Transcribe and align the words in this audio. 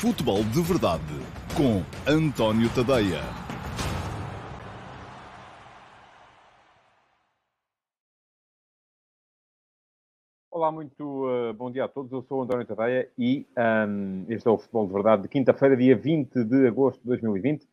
Futebol 0.00 0.42
de 0.44 0.60
Verdade 0.60 1.02
com 1.56 1.80
António 2.06 2.68
Tadeia. 2.74 3.22
Olá, 10.50 10.70
muito 10.70 11.26
uh, 11.26 11.54
bom 11.54 11.70
dia 11.70 11.84
a 11.84 11.88
todos. 11.88 12.12
Eu 12.12 12.22
sou 12.22 12.42
António 12.42 12.66
Tadeia 12.66 13.08
e 13.16 13.46
um, 13.88 14.26
este 14.28 14.46
é 14.46 14.50
o 14.50 14.58
Futebol 14.58 14.86
de 14.88 14.92
Verdade 14.92 15.22
de 15.22 15.28
quinta-feira, 15.28 15.76
dia 15.76 15.96
20 15.96 16.44
de 16.44 16.66
agosto 16.66 17.00
de 17.00 17.06
2020. 17.06 17.66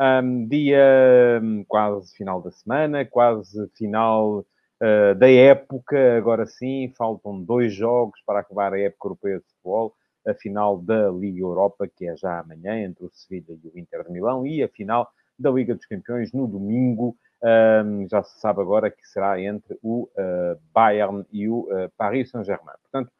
Um, 0.00 0.46
dia 0.46 1.40
um, 1.42 1.64
quase 1.64 2.16
final 2.16 2.40
da 2.40 2.52
semana, 2.52 3.04
quase 3.04 3.68
final 3.76 4.38
uh, 4.38 5.14
da 5.18 5.30
época. 5.30 6.16
Agora 6.16 6.46
sim, 6.46 6.94
faltam 6.96 7.42
dois 7.42 7.74
jogos 7.74 8.18
para 8.24 8.40
acabar 8.40 8.72
a 8.72 8.80
época 8.80 9.08
europeia 9.08 9.38
de 9.38 9.44
futebol 9.44 9.94
a 10.26 10.34
final 10.34 10.78
da 10.78 11.10
Liga 11.10 11.40
Europa, 11.40 11.88
que 11.88 12.06
é 12.06 12.16
já 12.16 12.40
amanhã, 12.40 12.84
entre 12.84 13.04
o 13.04 13.10
Sevilha 13.12 13.58
e 13.62 13.68
o 13.68 13.78
Inter 13.78 14.04
de 14.04 14.10
Milão, 14.10 14.46
e 14.46 14.62
a 14.62 14.68
final 14.68 15.08
da 15.38 15.50
Liga 15.50 15.74
dos 15.74 15.86
Campeões 15.86 16.32
no 16.32 16.46
domingo. 16.46 17.16
Um, 17.42 18.08
já 18.08 18.22
se 18.22 18.40
sabe 18.40 18.62
agora 18.62 18.90
que 18.90 19.06
será 19.06 19.38
entre 19.38 19.78
o 19.82 20.04
uh, 20.04 20.58
Bayern 20.72 21.26
e 21.30 21.46
o 21.46 21.68
uh, 21.70 21.90
Paris 21.96 22.30
Saint-Germain. 22.30 22.76
Portanto, 22.80 23.12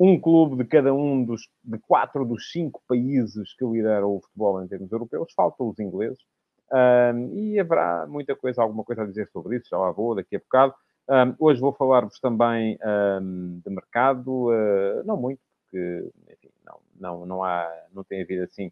um 0.00 0.18
clube 0.18 0.56
de 0.56 0.64
cada 0.64 0.94
um 0.94 1.22
dos 1.24 1.48
de 1.62 1.78
quatro 1.78 2.24
dos 2.24 2.50
cinco 2.50 2.80
países 2.88 3.52
que 3.54 3.64
lideram 3.66 4.16
o 4.16 4.20
futebol 4.20 4.62
em 4.62 4.68
termos 4.68 4.90
europeus, 4.90 5.32
faltam 5.34 5.68
os 5.68 5.78
ingleses. 5.78 6.18
Um, 6.72 7.34
e 7.34 7.58
haverá 7.58 8.06
muita 8.06 8.36
coisa, 8.36 8.62
alguma 8.62 8.84
coisa 8.84 9.02
a 9.02 9.06
dizer 9.06 9.28
sobre 9.32 9.56
isso, 9.56 9.68
já 9.70 9.78
lá 9.78 9.90
vou 9.90 10.14
daqui 10.14 10.36
a 10.36 10.38
bocado. 10.38 10.74
Um, 11.10 11.34
hoje 11.38 11.60
vou 11.60 11.72
falar-vos 11.72 12.20
também 12.20 12.78
de 13.64 13.70
mercado, 13.70 14.50
uh, 14.50 15.02
não 15.04 15.16
muito, 15.16 15.40
porque, 15.62 16.10
não, 17.00 17.26
não, 17.26 17.44
há, 17.44 17.70
não 17.92 18.04
tem 18.04 18.22
havido 18.22 18.44
assim. 18.44 18.70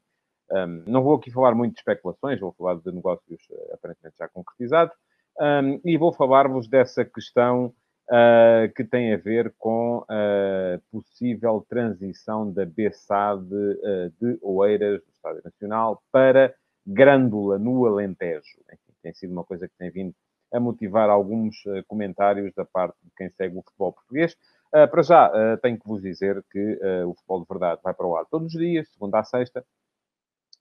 Um, 0.51 0.85
não 0.87 1.03
vou 1.03 1.17
aqui 1.17 1.31
falar 1.31 1.55
muito 1.55 1.75
de 1.75 1.81
especulações, 1.81 2.39
vou 2.39 2.53
falar 2.53 2.77
de 2.77 2.93
negócios 2.93 3.41
uh, 3.51 3.75
aparentemente 3.75 4.17
já 4.19 4.29
concretizados, 4.29 4.95
um, 5.41 5.81
e 5.85 5.99
vou 5.99 6.13
falar-vos 6.13 6.69
dessa 6.69 7.05
questão 7.05 7.75
uh, 8.11 8.73
que 8.75 8.85
tem 8.85 9.13
a 9.13 9.17
ver 9.17 9.55
com 9.59 10.05
a 10.09 10.79
possível 10.91 11.65
transição 11.69 12.51
da 12.51 12.65
BSAD 12.65 13.43
uh, 13.45 14.13
de 14.21 14.39
Oeiras, 14.43 15.03
do 15.03 15.11
Estádio 15.11 15.43
Nacional, 15.45 16.03
para 16.11 16.55
Grândola, 16.87 17.59
no 17.59 17.85
Alentejo. 17.87 18.61
Enfim, 18.73 18.93
tem 19.03 19.15
sido 19.15 19.33
uma 19.33 19.45
coisa 19.45 19.69
que 19.69 19.77
tem 19.77 19.91
vindo 19.91 20.15
a 20.53 20.61
motivar 20.61 21.11
alguns 21.11 21.65
uh, 21.67 21.85
comentários 21.87 22.53
da 22.55 22.65
parte 22.65 22.97
de 23.03 23.11
quem 23.17 23.29
segue 23.31 23.59
o 23.59 23.63
futebol 23.63 23.93
português. 23.93 24.37
Uh, 24.75 24.89
para 24.91 25.03
já, 25.03 25.29
uh, 25.29 25.57
tenho 25.63 25.79
que 25.79 25.87
vos 25.87 26.03
dizer 26.03 26.45
que 26.51 26.59
uh, 26.59 27.09
o 27.09 27.15
Futebol 27.15 27.41
de 27.41 27.47
Verdade 27.49 27.81
vai 27.83 27.95
para 27.95 28.07
o 28.07 28.17
ar 28.17 28.27
todos 28.27 28.55
os 28.55 28.61
dias, 28.61 28.89
segunda 28.93 29.21
a 29.21 29.25
sexta, 29.25 29.65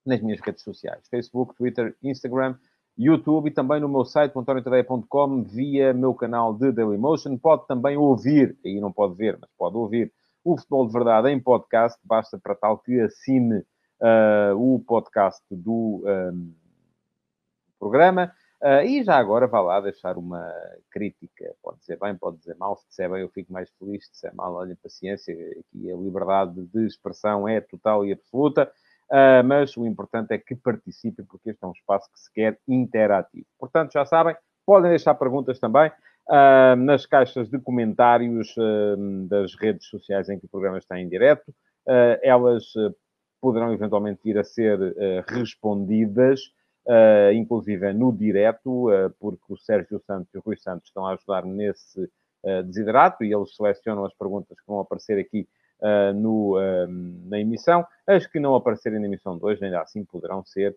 nas 0.06 0.22
minhas 0.22 0.40
redes 0.40 0.64
sociais. 0.64 1.08
Facebook, 1.10 1.56
Twitter, 1.56 1.96
Instagram, 2.04 2.56
YouTube 2.98 3.48
e 3.48 3.52
também 3.52 3.82
no 3.82 3.90
meu 3.90 4.06
site, 4.06 4.38
antoniotadeia.com, 4.38 5.44
via 5.44 5.94
meu 5.94 6.14
canal 6.14 6.54
de 6.54 6.72
Dailymotion. 6.72 7.38
Pode 7.38 7.68
também 7.68 7.98
ouvir, 7.98 8.56
aí 8.64 8.80
não 8.80 8.92
pode 8.92 9.16
ver, 9.16 9.38
mas 9.40 9.50
pode 9.58 9.76
ouvir, 9.76 10.14
o 10.44 10.56
Futebol 10.56 10.88
de 10.88 10.94
Verdade 10.94 11.30
em 11.30 11.40
podcast. 11.40 12.00
Basta 12.04 12.38
para 12.38 12.56
tal 12.56 12.78
que 12.78 13.00
assine 13.02 13.66
o 14.56 14.80
podcast 14.86 15.44
do 15.50 16.04
um, 16.06 16.54
programa. 17.80 18.32
Uh, 18.66 18.82
e 18.84 19.04
já 19.04 19.16
agora 19.18 19.46
vá 19.46 19.62
lá 19.62 19.80
deixar 19.80 20.18
uma 20.18 20.52
crítica, 20.90 21.54
pode 21.62 21.78
dizer 21.82 22.00
bem, 22.00 22.16
pode 22.16 22.38
dizer 22.38 22.56
mal, 22.58 22.76
se 22.76 22.88
disser 22.88 23.08
bem 23.12 23.22
eu 23.22 23.30
fico 23.30 23.54
mais 23.54 23.70
feliz, 23.78 24.06
se 24.06 24.14
disser 24.14 24.34
mal, 24.34 24.56
olha, 24.56 24.76
paciência, 24.82 25.36
aqui 25.36 25.92
a 25.92 25.96
liberdade 25.96 26.66
de 26.74 26.88
expressão 26.88 27.48
é 27.48 27.62
total 27.62 28.04
e 28.04 28.14
absoluta, 28.14 28.64
uh, 29.12 29.46
mas 29.46 29.78
o 29.78 29.86
importante 29.86 30.34
é 30.34 30.40
que 30.40 30.56
participe, 30.56 31.22
porque 31.22 31.52
este 31.52 31.64
é 31.64 31.68
um 31.68 31.74
espaço 31.74 32.12
que 32.12 32.20
se 32.20 32.34
quer 32.34 32.58
interativo. 32.68 33.46
Portanto, 33.60 33.92
já 33.94 34.04
sabem, 34.04 34.36
podem 34.66 34.90
deixar 34.90 35.14
perguntas 35.14 35.60
também 35.60 35.92
uh, 36.28 36.76
nas 36.76 37.06
caixas 37.06 37.48
de 37.48 37.60
comentários 37.60 38.56
das 39.30 39.54
redes 39.54 39.86
sociais 39.86 40.28
em 40.28 40.40
que 40.40 40.48
o 40.48 40.50
programa 40.50 40.80
está 40.80 41.00
em 41.00 41.08
direto, 41.08 41.54
elas 42.24 42.74
poderão 43.40 43.72
eventualmente 43.72 44.22
vir 44.24 44.40
a 44.40 44.44
ser 44.44 44.80
respondidas, 45.28 46.42
uh, 46.88 47.34
inclusive 47.34 47.94
no 47.94 48.12
direto, 48.12 48.90
uh, 48.90 49.10
porque 49.20 49.46
o 49.50 49.58
Sérgio 49.58 50.00
Santos 50.06 50.34
e 50.34 50.38
o 50.38 50.42
Rui 50.42 50.58
Santos 50.58 50.88
estão 50.88 51.06
a 51.06 51.14
ajudar 51.14 51.46
nesse 51.46 52.04
uh, 52.44 52.64
desiderato 52.64 53.24
e 53.24 53.34
eles 53.34 53.56
selecionam 53.56 54.06
as 54.06 54.14
perguntas 54.14 54.60
que 54.60 54.68
vão 54.68 54.80
aparecer 54.80 55.20
aqui 55.20 55.48
no, 56.16 56.56
na 57.26 57.38
emissão. 57.38 57.86
As 58.08 58.26
que 58.26 58.40
não 58.40 58.56
aparecerem 58.56 58.98
na 58.98 59.08
emissão 59.08 59.38
de 59.38 59.44
hoje, 59.44 59.64
ainda 59.64 59.82
assim 59.82 60.06
poderão 60.06 60.44
ser 60.46 60.76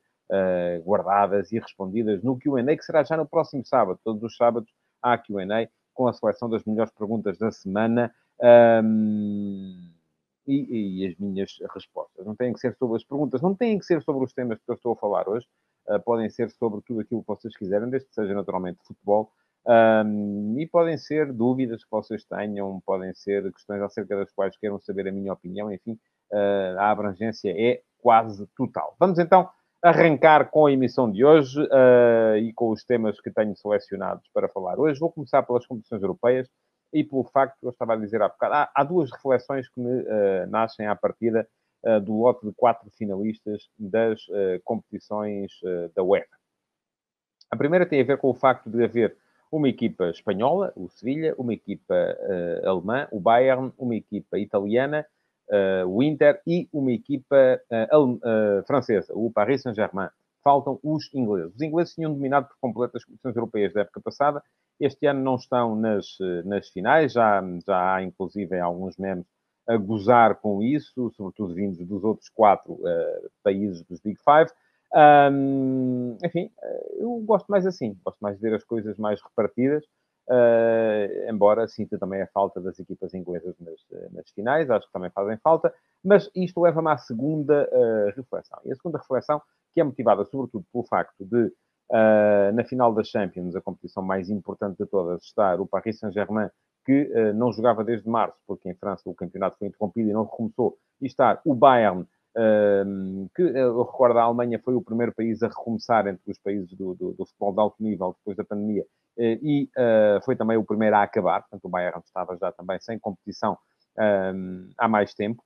guardadas 0.84 1.52
e 1.52 1.58
respondidas 1.58 2.20
no 2.22 2.36
QA, 2.36 2.76
que 2.76 2.82
será 2.82 3.04
já 3.04 3.16
no 3.16 3.24
próximo 3.24 3.64
sábado. 3.64 4.00
Todos 4.04 4.22
os 4.24 4.36
sábados 4.36 4.68
há 5.00 5.16
QA 5.16 5.70
com 5.94 6.08
a 6.08 6.12
seleção 6.12 6.50
das 6.50 6.64
melhores 6.64 6.92
perguntas 6.92 7.38
da 7.38 7.50
semana. 7.52 8.12
Um, 8.84 9.88
e, 10.48 11.04
e, 11.04 11.06
as 11.06 11.16
minhas 11.18 11.58
respostas. 11.72 12.26
Não 12.26 12.34
têm 12.34 12.52
que 12.52 12.58
ser 12.58 12.74
sobre 12.76 12.96
as 12.96 13.04
perguntas, 13.04 13.42
não 13.42 13.54
têm 13.54 13.78
que 13.78 13.84
ser 13.84 14.02
sobre 14.02 14.24
os 14.24 14.32
temas 14.32 14.58
que 14.58 14.70
eu 14.70 14.74
estou 14.74 14.92
a 14.92 14.96
falar 14.96 15.28
hoje, 15.28 15.46
podem 16.04 16.28
ser 16.28 16.50
sobre 16.50 16.80
tudo 16.86 17.00
aquilo 17.00 17.22
que 17.22 17.28
vocês 17.28 17.56
quiserem, 17.56 17.88
desde 17.88 18.08
que 18.08 18.14
seja 18.14 18.34
naturalmente 18.34 18.78
futebol. 18.86 19.32
Um, 19.66 20.58
e 20.58 20.66
podem 20.66 20.96
ser 20.96 21.30
dúvidas 21.30 21.84
que 21.84 21.90
vocês 21.90 22.24
tenham, 22.24 22.80
podem 22.86 23.12
ser 23.14 23.52
questões 23.52 23.82
acerca 23.82 24.16
das 24.16 24.32
quais 24.32 24.56
queiram 24.56 24.80
saber 24.80 25.06
a 25.08 25.12
minha 25.12 25.32
opinião, 25.32 25.70
enfim, 25.70 25.98
uh, 26.32 26.78
a 26.78 26.90
abrangência 26.90 27.50
é 27.50 27.82
quase 27.98 28.46
total. 28.56 28.96
Vamos 28.98 29.18
então 29.18 29.48
arrancar 29.82 30.50
com 30.50 30.66
a 30.66 30.72
emissão 30.72 31.10
de 31.10 31.24
hoje 31.24 31.60
uh, 31.60 32.36
e 32.38 32.52
com 32.54 32.70
os 32.70 32.82
temas 32.82 33.20
que 33.20 33.30
tenho 33.30 33.54
selecionados 33.56 34.28
para 34.32 34.48
falar 34.48 34.78
hoje. 34.78 34.98
Vou 34.98 35.12
começar 35.12 35.42
pelas 35.42 35.66
competições 35.66 36.00
europeias 36.02 36.48
e 36.92 37.04
pelo 37.04 37.24
facto 37.24 37.58
que 37.60 37.66
eu 37.66 37.70
estava 37.70 37.92
a 37.92 37.96
dizer 37.96 38.22
há 38.22 38.28
bocado. 38.28 38.54
Há, 38.54 38.70
há 38.74 38.84
duas 38.84 39.10
reflexões 39.12 39.68
que 39.68 39.80
me 39.80 40.00
uh, 40.00 40.46
nascem 40.48 40.86
à 40.86 40.96
partida 40.96 41.46
do 42.04 42.20
lote 42.20 42.46
de 42.46 42.52
quatro 42.54 42.90
finalistas 42.90 43.68
das 43.78 44.20
uh, 44.28 44.60
competições 44.64 45.52
da 45.94 46.02
UEFA. 46.02 46.36
A 47.50 47.56
primeira 47.56 47.86
tem 47.86 48.00
a 48.00 48.04
ver 48.04 48.18
com 48.18 48.28
o 48.28 48.34
facto 48.34 48.68
de 48.68 48.82
haver 48.82 49.16
uma 49.50 49.68
equipa 49.68 50.10
espanhola, 50.10 50.72
o 50.76 50.88
Sevilha, 50.90 51.34
uma 51.38 51.54
equipa 51.54 51.94
alemã, 52.62 53.08
o 53.10 53.18
Bayern, 53.18 53.72
uma 53.78 53.94
equipa 53.94 54.38
italiana, 54.38 55.06
o 55.88 56.02
Inter, 56.02 56.42
e 56.46 56.68
uma 56.70 56.92
equipa 56.92 57.58
francesa, 58.66 59.14
o 59.14 59.32
Paris 59.32 59.62
Saint-Germain. 59.62 60.10
Faltam 60.44 60.78
os 60.82 61.08
ingleses. 61.14 61.54
Os 61.54 61.62
ingleses 61.62 61.94
tinham 61.94 62.12
dominado 62.12 62.48
por 62.48 62.56
completo 62.60 62.98
as 62.98 63.04
competições 63.04 63.36
europeias 63.36 63.72
da 63.72 63.80
época 63.80 64.02
passada 64.02 64.42
este 64.80 65.06
ano 65.06 65.22
não 65.22 65.34
estão 65.34 65.74
nas, 65.74 66.16
nas 66.44 66.68
finais, 66.68 67.12
já, 67.12 67.42
já 67.66 67.94
há 67.94 68.02
inclusive 68.02 68.58
alguns 68.58 68.96
memes 68.96 69.26
a 69.68 69.76
gozar 69.76 70.36
com 70.36 70.62
isso, 70.62 71.10
sobretudo 71.14 71.54
vindos 71.54 71.78
dos 71.86 72.02
outros 72.02 72.30
quatro 72.30 72.72
uh, 72.72 73.30
países 73.42 73.82
dos 73.82 74.00
Big 74.00 74.18
Five. 74.24 74.50
Um, 75.30 76.16
enfim, 76.24 76.50
eh, 76.62 76.96
eu 77.00 77.18
gosto 77.18 77.46
mais 77.48 77.66
assim, 77.66 77.94
gosto 78.02 78.18
mais 78.20 78.36
de 78.36 78.40
ver 78.40 78.54
as 78.54 78.64
coisas 78.64 78.96
mais 78.96 79.20
repartidas, 79.20 79.84
uh, 80.30 81.30
embora 81.30 81.68
sinta 81.68 81.98
também 81.98 82.22
a 82.22 82.26
falta 82.28 82.58
das 82.58 82.78
equipas 82.78 83.12
inglesas 83.12 83.54
nas, 83.60 83.78
nas 84.10 84.30
finais, 84.30 84.70
acho 84.70 84.86
que 84.86 84.92
também 84.94 85.10
fazem 85.10 85.36
falta, 85.44 85.74
mas 86.02 86.30
isto 86.34 86.62
leva-me 86.62 86.88
à 86.88 86.96
segunda 86.96 87.68
uh, 87.70 88.16
reflexão. 88.16 88.58
E 88.64 88.72
a 88.72 88.76
segunda 88.76 88.96
reflexão, 88.96 89.42
que 89.74 89.80
é 89.82 89.84
motivada 89.84 90.24
sobretudo 90.24 90.64
pelo 90.72 90.84
facto 90.84 91.22
de 91.24 91.52
na 92.52 92.64
final 92.64 92.92
da 92.92 93.02
Champions, 93.02 93.56
a 93.56 93.62
competição 93.62 94.02
mais 94.02 94.28
importante 94.28 94.76
de 94.76 94.84
todas, 94.84 95.22
estar 95.22 95.58
o 95.58 95.66
Paris 95.66 95.98
Saint-Germain, 95.98 96.50
que 96.88 97.02
uh, 97.02 97.34
não 97.34 97.52
jogava 97.52 97.84
desde 97.84 98.08
março, 98.08 98.38
porque 98.46 98.66
em 98.66 98.74
França 98.74 99.02
o 99.04 99.14
campeonato 99.14 99.58
foi 99.58 99.68
interrompido 99.68 100.08
e 100.08 100.12
não 100.14 100.24
recomeçou, 100.24 100.78
e 101.02 101.06
estar 101.06 101.38
o 101.44 101.54
Bayern, 101.54 102.00
uh, 102.00 103.30
que 103.36 103.42
eu 103.42 103.82
recordo 103.82 104.18
a 104.18 104.22
Alemanha 104.22 104.58
foi 104.58 104.74
o 104.74 104.80
primeiro 104.80 105.12
país 105.14 105.42
a 105.42 105.48
recomeçar 105.48 106.06
entre 106.06 106.22
os 106.30 106.38
países 106.38 106.72
do, 106.72 106.94
do, 106.94 107.12
do 107.12 107.26
futebol 107.26 107.52
de 107.52 107.60
alto 107.60 107.76
nível 107.78 108.16
depois 108.18 108.38
da 108.38 108.44
pandemia, 108.44 108.86
e 109.18 109.68
foi 110.24 110.34
também 110.34 110.56
o 110.56 110.64
primeiro 110.64 110.96
a 110.96 111.02
acabar, 111.02 111.40
portanto 111.42 111.64
o 111.64 111.68
Bayern 111.68 112.00
estava 112.02 112.38
já 112.38 112.52
também 112.52 112.78
sem 112.80 112.98
competição 112.98 113.58
há 114.78 114.88
mais 114.88 115.12
tempo. 115.12 115.42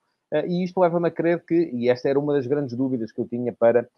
e 0.47 0.63
isto 0.63 0.79
leva-me 0.79 1.09
a 1.09 1.11
crer 1.11 1.43
que, 1.43 1.71
e 1.73 1.89
esta 1.89 2.07
era 2.07 2.21
uma 2.21 2.35
das 2.35 2.47
grandes 2.47 2.77
dúvidas 2.77 3.11
que 3.11 3.19
eu 3.19 3.27
tinha 3.27 3.51
para 3.51 3.89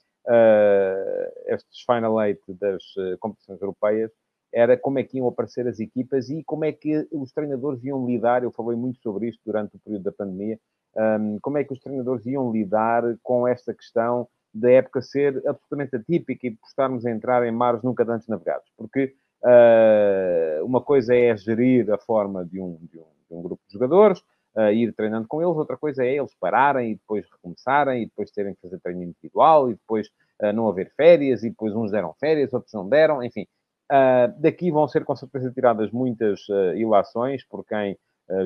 estes 1.49 1.81
Final 1.85 2.23
Eight 2.23 2.41
das 2.55 2.85
competições 3.19 3.61
europeias, 3.61 4.13
era 4.55 4.77
como 4.77 5.01
é 5.01 5.03
que 5.03 5.19
iam 5.19 5.27
aparecer 5.27 5.67
as 5.67 5.81
equipas 5.81 6.31
e 6.31 6.45
como 6.45 6.65
é 6.65 6.73
que 6.73 7.06
os 7.11 7.33
treinadores 7.33 7.83
iam 7.85 8.06
lidar, 8.06 8.45
eu 8.45 8.53
falei 8.53 8.77
muito 8.77 9.01
sobre 9.01 9.29
isto 9.29 9.41
durante 9.45 9.75
o 9.75 9.81
período 9.81 10.05
da 10.05 10.12
pandemia, 10.12 10.59
um, 10.97 11.39
como 11.43 11.59
é 11.59 11.65
que 11.65 11.73
os 11.73 11.81
treinadores 11.81 12.25
iam 12.25 12.53
lidar 12.53 13.03
com 13.23 13.49
esta 13.49 13.75
questão 13.75 14.29
da 14.55 14.71
época 14.71 15.03
ser 15.03 15.37
absolutamente 15.47 15.97
atípica 15.97 16.47
e 16.47 16.51
de 16.51 16.59
estarmos 16.65 17.05
a 17.05 17.11
entrar 17.11 17.45
em 17.45 17.51
mares 17.51 17.83
nunca 17.83 18.05
antes 18.09 18.29
navegados. 18.29 18.71
Porque 18.77 19.12
uh, 19.43 20.65
uma 20.65 20.81
coisa 20.81 21.17
é 21.17 21.37
gerir 21.37 21.91
a 21.93 21.99
forma 21.99 22.45
de 22.45 22.61
um, 22.61 22.79
de 22.83 22.99
um, 23.01 23.06
de 23.29 23.37
um 23.37 23.43
grupo 23.43 23.61
de 23.67 23.73
jogadores, 23.73 24.21
uh, 24.55 24.71
ir 24.73 24.95
treinando 24.95 25.27
com 25.27 25.43
eles, 25.43 25.56
outra 25.56 25.77
coisa 25.77 26.05
é 26.05 26.15
eles 26.15 26.33
pararem 26.39 26.93
e 26.93 26.95
depois 26.95 27.27
recomeçarem 27.29 28.03
e 28.03 28.06
depois 28.06 28.31
terem 28.31 28.55
que 28.55 28.61
fazer 28.61 28.79
treino 28.79 29.03
individual 29.03 29.69
e 29.69 29.75
depois 29.75 30.06
uh, 30.41 30.53
não 30.53 30.69
haver 30.69 30.93
férias 30.97 31.43
e 31.43 31.51
depois 31.51 31.75
uns 31.75 31.91
deram 31.91 32.15
férias, 32.21 32.53
outros 32.53 32.73
não 32.73 32.89
deram, 32.89 33.21
enfim. 33.21 33.49
Uh, 33.94 34.41
daqui 34.41 34.70
vão 34.70 34.88
ser 34.88 35.05
com 35.05 35.14
certeza 35.14 35.52
tiradas 35.52 35.91
muitas 35.93 36.46
ilações 36.76 37.44
por 37.44 37.64
quem 37.64 37.96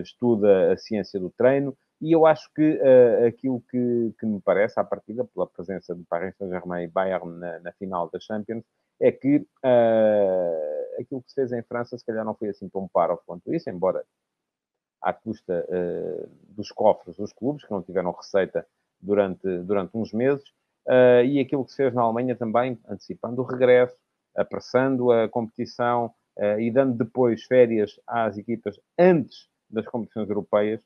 estuda 0.03 0.73
a 0.73 0.77
ciência 0.77 1.19
do 1.19 1.31
treino. 1.31 1.77
E 2.01 2.13
eu 2.13 2.27
acho 2.27 2.53
que 2.53 2.81
aquilo 3.27 3.63
que, 3.71 4.13
que, 4.19 4.27
me 4.27 4.41
parece, 4.41 4.79
à 4.79 4.85
partida, 4.85 5.25
pela 5.25 5.47
presença 5.47 5.95
de 5.95 6.05
Paris 6.05 6.37
Saint-Germain 6.37 6.85
e 6.85 6.89
Bayern 6.89 7.39
na, 7.39 7.61
na, 7.61 7.73
final 7.73 8.11
da 8.11 8.21
Champions, 8.21 8.65
é 9.01 9.11
que 9.11 9.47
aquilo 11.01 11.23
que 11.23 11.31
se 11.31 11.35
fez 11.35 11.53
em 11.53 11.63
França 11.63 11.97
se 11.97 12.05
calhar 12.05 12.25
não 12.25 12.35
foi 12.35 12.49
assim 12.49 12.69
tão 12.69 12.89
paro 12.89 13.21
quanto 13.25 13.55
isso, 13.55 13.71
embora 13.71 14.05
à 15.01 15.13
custa 15.13 15.67
uh, 15.69 16.29
dos 16.55 16.71
cofres 16.73 17.17
dos 17.17 17.33
clubes, 17.33 17.65
que 17.65 17.71
não 17.71 17.83
tiveram 17.83 18.11
receita 18.13 18.67
durante, 19.01 19.47
durante 19.61 19.97
uns 19.97 20.13
meses, 20.13 20.45
uh, 20.87 21.25
e 21.25 21.41
aquilo 21.41 21.65
que 21.65 21.71
se 21.71 21.77
fez 21.77 21.95
na 21.95 22.03
Alemanha 22.03 22.37
também, 22.37 22.79
antecipando 22.89 23.41
o 23.43 23.45
regresso, 23.45 23.97
apressando 24.37 25.11
a 25.11 25.29
competição 25.29 26.13
uh, 26.39 26.61
e 26.61 26.71
dando 26.71 26.97
depois 26.97 27.45
férias 27.45 27.99
às 28.07 28.37
equipas 28.37 28.79
antes 28.99 29.49
das 29.71 29.87
competições 29.87 30.29
europeias, 30.29 30.81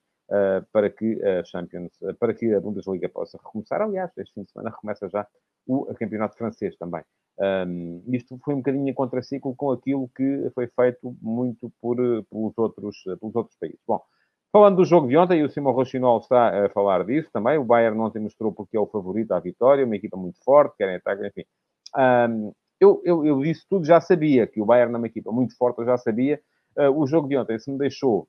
para 0.73 0.89
que 0.89 1.23
a 1.23 1.45
Champions, 1.45 1.93
para 2.19 2.33
que 2.33 2.55
a 2.55 2.61
Bundesliga 2.61 3.07
possa 3.09 3.37
recomeçar. 3.37 3.83
Aliás, 3.83 4.11
este 4.17 4.33
fim 4.33 4.45
de 4.45 4.51
semana 4.51 4.71
recomeça 4.71 5.07
já 5.09 5.27
o 5.67 5.85
campeonato 5.95 6.37
francês 6.37 6.75
também. 6.77 7.03
Um, 7.39 8.03
isto 8.09 8.39
foi 8.45 8.55
um 8.55 8.59
bocadinho 8.59 8.89
em 8.89 8.95
contraciclo 8.95 9.55
com 9.57 9.71
aquilo 9.71 10.09
que 10.15 10.51
foi 10.55 10.69
feito 10.69 11.17
muito 11.21 11.73
por, 11.81 11.97
pelos, 11.97 12.57
outros, 12.57 13.03
pelos 13.21 13.35
outros 13.35 13.57
países. 13.59 13.81
Bom, 13.87 14.01
falando 14.53 14.77
do 14.77 14.85
jogo 14.85 15.09
de 15.09 15.17
ontem, 15.17 15.43
o 15.43 15.51
Simão 15.51 15.73
Rochinol 15.73 16.19
está 16.19 16.67
a 16.67 16.71
falar 16.71 17.05
disso 17.05 17.31
também, 17.33 17.59
o 17.59 17.65
Bayern 17.65 17.99
ontem 17.99 18.21
mostrou 18.21 18.53
porque 18.53 18.77
é 18.77 18.81
o 18.81 18.87
favorito 18.87 19.33
à 19.33 19.41
vitória, 19.41 19.85
uma 19.85 19.97
equipa 19.97 20.17
muito 20.17 20.43
forte, 20.45 20.77
querem 20.77 20.97
atacar, 20.97 21.27
enfim. 21.27 21.45
Um, 21.97 22.53
eu, 22.83 23.01
eu, 23.05 23.25
eu 23.25 23.41
disse 23.41 23.65
tudo, 23.69 23.85
já 23.85 24.01
sabia 24.01 24.45
que 24.45 24.61
o 24.61 24.67
Bayern 24.67 24.93
é 24.93 24.99
uma 24.99 25.07
equipa 25.07 25.31
muito 25.31 25.57
forte, 25.57 25.79
eu 25.79 25.85
já 25.85 25.97
sabia. 25.97 26.41
Uh, 26.77 26.91
o 26.91 27.07
jogo 27.07 27.29
de 27.29 27.37
ontem, 27.37 27.57
se 27.57 27.71
me 27.71 27.79
deixou 27.79 28.27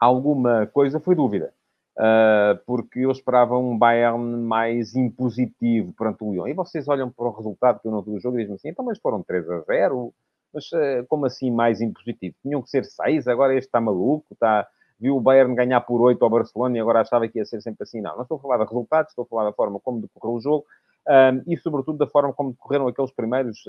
alguma 0.00 0.66
coisa, 0.66 0.98
foi 0.98 1.14
dúvida. 1.14 1.54
Uh, 1.96 2.58
porque 2.66 2.98
eu 2.98 3.12
esperava 3.12 3.56
um 3.56 3.78
Bayern 3.78 4.42
mais 4.42 4.96
impositivo 4.96 5.92
perante 5.92 6.24
o 6.24 6.32
Lyon. 6.32 6.48
E 6.48 6.52
vocês 6.52 6.88
olham 6.88 7.12
para 7.12 7.26
o 7.26 7.30
resultado 7.30 7.78
que 7.80 7.86
eu 7.86 7.92
não 7.92 8.02
vi 8.02 8.10
o 8.10 8.20
jogo 8.20 8.36
e 8.36 8.42
dizem 8.42 8.56
assim, 8.56 8.68
então, 8.70 8.84
mas 8.84 8.98
foram 8.98 9.22
3 9.22 9.48
a 9.48 9.60
0, 9.60 10.12
mas 10.52 10.64
uh, 10.72 11.06
como 11.08 11.26
assim 11.26 11.52
mais 11.52 11.80
impositivo? 11.80 12.34
Tinham 12.42 12.60
que 12.60 12.70
ser 12.70 12.84
6, 12.84 13.28
agora 13.28 13.54
este 13.54 13.68
está 13.68 13.80
maluco, 13.80 14.26
está... 14.32 14.66
viu 14.98 15.16
o 15.16 15.20
Bayern 15.20 15.54
ganhar 15.54 15.80
por 15.80 16.00
8 16.00 16.22
ao 16.22 16.30
Barcelona 16.30 16.76
e 16.76 16.80
agora 16.80 17.00
achava 17.00 17.28
que 17.28 17.38
ia 17.38 17.44
ser 17.44 17.60
sempre 17.60 17.82
assim. 17.82 18.00
Não, 18.00 18.14
não 18.14 18.22
estou 18.22 18.36
a 18.36 18.40
falar 18.40 18.58
de 18.58 18.64
resultados, 18.64 19.10
estou 19.10 19.24
a 19.24 19.26
falar 19.26 19.44
da 19.44 19.52
forma 19.52 19.80
como 19.80 20.00
decorreu 20.00 20.36
o 20.36 20.40
jogo 20.40 20.64
uh, 21.08 21.42
e, 21.46 21.56
sobretudo, 21.56 21.98
da 21.98 22.06
forma 22.06 22.32
como 22.32 22.52
decorreram 22.52 22.88
aqueles 22.88 23.10
primeiros 23.10 23.64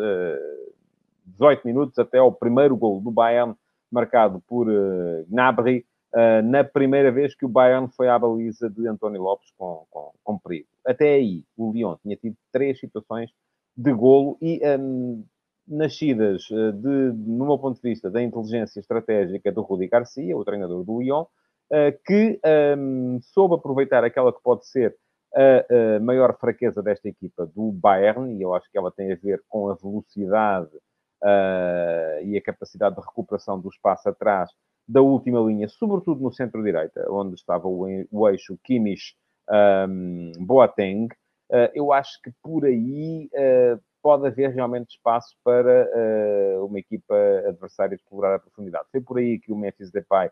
18 1.25 1.65
minutos 1.65 1.97
até 1.97 2.19
ao 2.19 2.31
primeiro 2.31 2.77
gol 2.77 3.01
do 3.01 3.11
Bayern, 3.11 3.55
marcado 3.91 4.41
por 4.47 4.67
Gnabry, 5.27 5.85
uh, 6.13 6.41
na 6.43 6.63
primeira 6.63 7.11
vez 7.11 7.35
que 7.35 7.45
o 7.45 7.49
Bayern 7.49 7.89
foi 7.95 8.07
à 8.07 8.17
baliza 8.17 8.69
de 8.69 8.87
António 8.87 9.21
Lopes 9.21 9.51
com, 9.57 9.85
com, 9.89 10.11
com 10.23 10.37
perigo. 10.37 10.67
Até 10.85 11.15
aí, 11.15 11.43
o 11.57 11.71
Lyon 11.71 11.95
tinha 12.01 12.15
tido 12.15 12.35
três 12.51 12.79
situações 12.79 13.31
de 13.75 13.91
golo 13.91 14.37
e 14.41 14.61
um, 14.79 15.25
nascidas 15.67 16.47
eh, 16.51 16.71
de, 16.71 17.13
no 17.13 17.45
meu 17.45 17.57
ponto 17.57 17.81
de 17.81 17.89
vista, 17.89 18.09
da 18.09 18.21
inteligência 18.21 18.79
estratégica 18.79 19.51
do 19.51 19.61
Rudi 19.61 19.87
Garcia, 19.87 20.37
o 20.37 20.45
treinador 20.45 20.83
do 20.83 21.01
Lyon, 21.01 21.23
uh, 21.23 21.97
que 22.05 22.39
um, 22.77 23.19
soube 23.21 23.55
aproveitar 23.55 24.03
aquela 24.03 24.31
que 24.31 24.41
pode 24.43 24.67
ser 24.67 24.95
a, 25.35 25.99
maior 25.99 26.37
fraqueza 26.37 26.81
desta 26.81 27.09
equipa 27.09 27.45
do 27.45 27.71
Bayern, 27.71 28.37
e 28.37 28.41
eu 28.41 28.53
acho 28.53 28.71
que 28.71 28.77
ela 28.77 28.91
tem 28.91 29.11
a 29.11 29.15
ver 29.15 29.41
com 29.49 29.69
a 29.69 29.75
velocidade 29.75 30.71
uh, 31.23 32.23
e 32.23 32.37
a 32.37 32.41
capacidade 32.41 32.95
de 32.95 33.01
recuperação 33.01 33.59
do 33.59 33.67
espaço 33.67 34.07
atrás 34.07 34.49
da 34.87 35.01
última 35.01 35.39
linha, 35.41 35.67
sobretudo 35.67 36.21
no 36.21 36.31
centro-direita, 36.31 37.05
onde 37.09 37.35
estava 37.35 37.67
o, 37.67 38.29
eixo 38.29 38.57
Kimmich 38.63 39.15
um, 39.89 40.31
Boateng, 40.39 41.07
uh, 41.51 41.69
eu 41.73 41.91
acho 41.91 42.21
que 42.21 42.31
por 42.41 42.65
aí 42.65 43.29
pode 44.05 44.27
haver 44.27 44.51
realmente 44.51 44.91
espaço 44.91 45.35
para 45.43 45.89
uh, 45.89 46.63
uma 46.63 46.77
equipa 46.77 47.15
adversária 47.47 47.95
explorar 47.95 48.35
a 48.35 48.39
profundidade. 48.39 48.85
Foi 48.91 49.01
por 49.01 49.17
aí 49.17 49.39
que 49.39 49.51
o 49.51 49.57
Memphis 49.57 49.89
Depay 49.89 50.29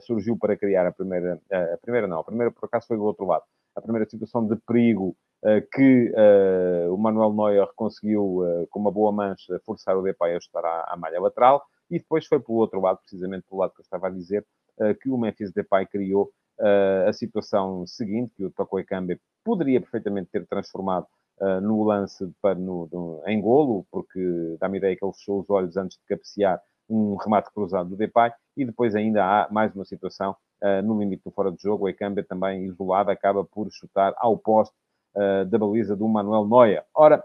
surgiu 0.00 0.36
para 0.38 0.54
criar 0.58 0.86
a 0.86 0.92
primeira, 0.92 1.40
a 1.50 1.78
primeira 1.78 2.06
não, 2.06 2.18
a 2.18 2.24
primeira 2.24 2.50
por 2.50 2.66
acaso 2.66 2.86
foi 2.86 2.98
do 2.98 3.04
outro 3.04 3.24
lado, 3.24 3.44
a 3.74 3.80
primeira 3.80 4.06
situação 4.08 4.46
de 4.46 4.56
perigo 4.66 5.16
que 5.72 6.12
o 6.90 6.96
Manuel 6.96 7.34
Neuer 7.34 7.68
conseguiu, 7.76 8.66
com 8.70 8.80
uma 8.80 8.90
boa 8.90 9.12
mancha, 9.12 9.60
forçar 9.64 9.94
o 9.96 10.02
Depay 10.02 10.34
a 10.34 10.38
estar 10.38 10.64
à, 10.64 10.92
à 10.92 10.96
malha 10.96 11.20
lateral. 11.20 11.62
E 11.90 11.98
depois 11.98 12.26
foi 12.26 12.40
pelo 12.40 12.58
outro 12.58 12.80
lado, 12.80 12.98
precisamente 13.00 13.46
pelo 13.46 13.60
lado 13.60 13.74
que 13.74 13.80
eu 13.80 13.84
estava 13.84 14.06
a 14.06 14.10
dizer, 14.10 14.46
que 15.02 15.10
o 15.10 15.18
Memphis 15.18 15.52
Depay 15.52 15.84
criou 15.86 16.30
a 17.06 17.12
situação 17.12 17.86
seguinte, 17.86 18.34
que 18.36 18.44
o 18.44 18.50
Toko 18.50 18.78
Ekambi 18.78 19.20
poderia 19.44 19.80
perfeitamente 19.80 20.30
ter 20.30 20.46
transformado 20.46 21.06
uh, 21.40 21.60
no 21.60 21.82
lance 21.82 22.30
para, 22.40 22.54
no, 22.54 22.88
no, 22.92 23.22
em 23.26 23.40
golo, 23.40 23.86
porque 23.90 24.56
dá-me 24.60 24.78
ideia 24.78 24.96
que 24.96 25.04
ele 25.04 25.12
fechou 25.12 25.40
os 25.40 25.50
olhos 25.50 25.76
antes 25.76 25.98
de 25.98 26.04
cabecear 26.06 26.60
um 26.88 27.16
remate 27.16 27.50
cruzado 27.52 27.88
do 27.88 27.96
Depay, 27.96 28.32
e 28.56 28.64
depois 28.64 28.94
ainda 28.94 29.24
há 29.24 29.48
mais 29.50 29.74
uma 29.74 29.84
situação 29.84 30.36
uh, 30.62 30.82
no 30.82 30.98
limite 30.98 31.22
do 31.24 31.30
fora 31.30 31.50
de 31.50 31.62
jogo, 31.62 31.84
o 31.84 31.88
Ekambi 31.88 32.22
também 32.22 32.64
isolado 32.64 33.10
acaba 33.10 33.44
por 33.44 33.68
chutar 33.70 34.14
ao 34.16 34.36
poste 34.36 34.74
uh, 35.16 35.44
da 35.46 35.58
baliza 35.58 35.96
do 35.96 36.08
Manuel 36.08 36.46
Neuer. 36.46 36.84
Ora, 36.94 37.24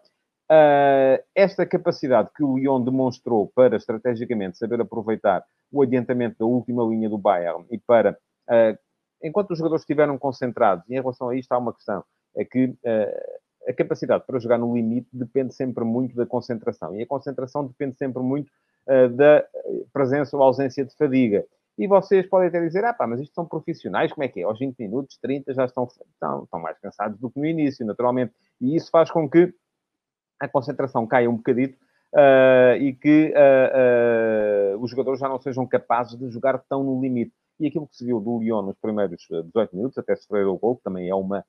Uh, 0.51 1.21
esta 1.35 1.63
capacidade 1.63 2.31
que 2.35 2.44
o 2.44 2.57
Lyon 2.57 2.83
demonstrou 2.83 3.51
para 3.53 3.75
estrategicamente 3.75 4.57
saber 4.57 4.81
aproveitar 4.81 5.45
o 5.71 5.83
adiantamento 5.83 6.39
da 6.39 6.45
última 6.47 6.83
linha 6.85 7.07
do 7.07 7.19
Bayern 7.19 7.67
e 7.69 7.77
para, 7.77 8.17
uh, 8.50 8.75
enquanto 9.21 9.51
os 9.51 9.59
jogadores 9.59 9.83
estiveram 9.83 10.17
concentrados, 10.17 10.83
e 10.89 10.95
em 10.95 11.00
relação 11.00 11.29
a 11.29 11.35
isto 11.35 11.51
há 11.51 11.57
uma 11.59 11.71
questão, 11.71 12.03
é 12.35 12.44
que 12.44 12.65
uh, 12.65 13.38
a 13.69 13.74
capacidade 13.74 14.25
para 14.25 14.39
jogar 14.39 14.57
no 14.57 14.74
limite 14.74 15.10
depende 15.13 15.54
sempre 15.54 15.83
muito 15.83 16.16
da 16.16 16.25
concentração, 16.25 16.95
e 16.95 17.04
a 17.04 17.07
concentração 17.07 17.66
depende 17.66 17.95
sempre 17.98 18.21
muito 18.24 18.51
da 19.16 19.45
presença 19.94 20.36
ou 20.36 20.42
ausência 20.42 20.83
de 20.83 20.95
fadiga. 20.95 21.45
E 21.80 21.88
vocês 21.88 22.27
podem 22.27 22.50
até 22.50 22.60
dizer, 22.60 22.83
ah 22.83 22.94
pá, 22.94 23.07
mas 23.07 23.21
isto 23.21 23.33
são 23.33 23.45
profissionais, 23.45 24.12
como 24.12 24.25
é 24.25 24.27
que 24.27 24.42
é? 24.42 24.44
Aos 24.44 24.60
20 24.60 24.77
minutos, 24.80 25.18
30 25.21 25.54
já 25.54 25.63
estão, 25.63 25.86
estão, 25.86 26.44
estão 26.44 26.60
mais 26.60 26.77
cansados 26.77 27.18
do 27.18 27.31
que 27.31 27.39
no 27.39 27.45
início, 27.45 27.86
naturalmente. 27.86 28.33
E 28.60 28.76
isso 28.76 28.92
faz 28.92 29.09
com 29.09 29.30
que 29.30 29.54
a 30.42 30.47
concentração 30.49 31.07
caia 31.07 31.30
um 31.30 31.38
bocadito 31.38 31.78
uh, 32.14 32.76
e 32.81 32.94
que 32.94 33.33
uh, 33.33 34.76
uh, 34.76 34.83
os 34.83 34.92
jogadores 34.92 35.21
já 35.21 35.30
não 35.30 35.40
sejam 35.40 35.66
capazes 35.66 36.19
de 36.19 36.30
jogar 36.30 36.59
tão 36.68 36.83
no 36.83 37.02
limite. 37.02 37.31
E 37.57 37.68
aquilo 37.68 37.88
que 37.88 37.95
se 37.95 38.06
viu 38.06 38.19
do 38.19 38.40
Lyon 38.40 38.61
nos 38.61 38.78
primeiros 38.78 39.26
18 39.30 39.73
minutos, 39.73 39.97
até 39.97 40.18
sofrer 40.18 40.45
o 40.47 40.57
gol, 40.57 40.76
que 40.76 40.83
também 40.83 41.07
é 41.07 41.16
uma 41.16 41.45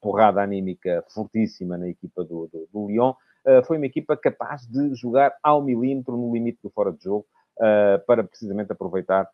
porrada 0.00 0.42
anímica 0.42 1.04
fortíssima 1.12 1.76
na 1.76 1.88
equipa 1.88 2.24
do, 2.24 2.48
do, 2.48 2.68
do 2.72 2.86
Lyon, 2.88 3.14
foi 3.66 3.76
uma 3.76 3.86
equipa 3.86 4.16
capaz 4.16 4.66
de 4.66 4.94
jogar 4.94 5.34
ao 5.42 5.62
milímetro 5.62 6.16
no 6.16 6.32
limite 6.32 6.58
do 6.62 6.70
fora 6.70 6.92
de 6.92 7.02
jogo, 7.02 7.26
para 8.06 8.24
precisamente 8.24 8.72
aproveitar 8.72 9.28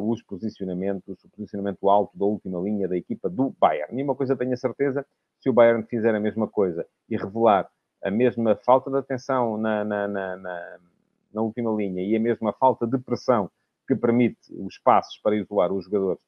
os 0.00 0.22
posicionamentos, 0.22 1.22
o 1.24 1.28
posicionamento 1.30 1.88
alto 1.88 2.16
da 2.16 2.24
última 2.24 2.58
linha 2.60 2.88
da 2.88 2.96
equipa 2.96 3.28
do 3.28 3.54
Bayern. 3.60 3.98
E 3.98 4.02
uma 4.02 4.14
coisa 4.14 4.36
tenho 4.36 4.52
a 4.52 4.56
certeza, 4.56 5.04
se 5.40 5.48
o 5.50 5.52
Bayern 5.52 5.84
fizer 5.84 6.14
a 6.14 6.20
mesma 6.20 6.48
coisa 6.48 6.86
e 7.08 7.16
revelar 7.16 7.68
a 8.02 8.10
mesma 8.10 8.56
falta 8.56 8.90
de 8.90 8.98
atenção 8.98 9.58
na, 9.58 9.84
na, 9.84 10.08
na, 10.08 10.36
na, 10.36 11.42
última 11.42 11.70
linha 11.72 12.02
e 12.02 12.16
a 12.16 12.20
mesma 12.20 12.52
falta 12.52 12.86
de 12.86 12.98
pressão 12.98 13.50
que 13.86 13.94
permite 13.94 14.38
os 14.54 14.78
passos 14.78 15.18
para 15.22 15.36
isolar 15.36 15.72
os 15.72 15.84
jogadores 15.84 16.22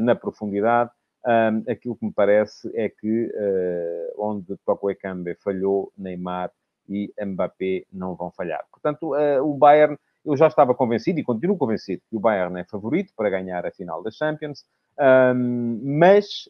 na 0.00 0.14
profundidade, 0.14 0.90
um, 1.26 1.70
aquilo 1.70 1.96
que 1.96 2.06
me 2.06 2.12
parece 2.12 2.70
é 2.74 2.88
que 2.88 3.26
uh, 3.26 4.22
onde 4.22 4.56
Toko 4.64 4.90
Ekambe 4.90 5.34
falhou, 5.36 5.92
Neymar 5.98 6.50
e 6.88 7.12
Mbappé 7.20 7.84
não 7.92 8.14
vão 8.14 8.30
falhar. 8.30 8.64
Portanto, 8.70 9.14
uh, 9.14 9.42
o 9.42 9.54
Bayern, 9.54 9.98
eu 10.24 10.36
já 10.36 10.46
estava 10.46 10.74
convencido 10.74 11.18
e 11.18 11.24
continuo 11.24 11.58
convencido 11.58 12.02
que 12.08 12.16
o 12.16 12.20
Bayern 12.20 12.60
é 12.60 12.64
favorito 12.64 13.12
para 13.16 13.30
ganhar 13.30 13.66
a 13.66 13.70
final 13.70 14.02
da 14.02 14.10
Champions, 14.10 14.64
um, 15.34 15.80
mas 15.98 16.48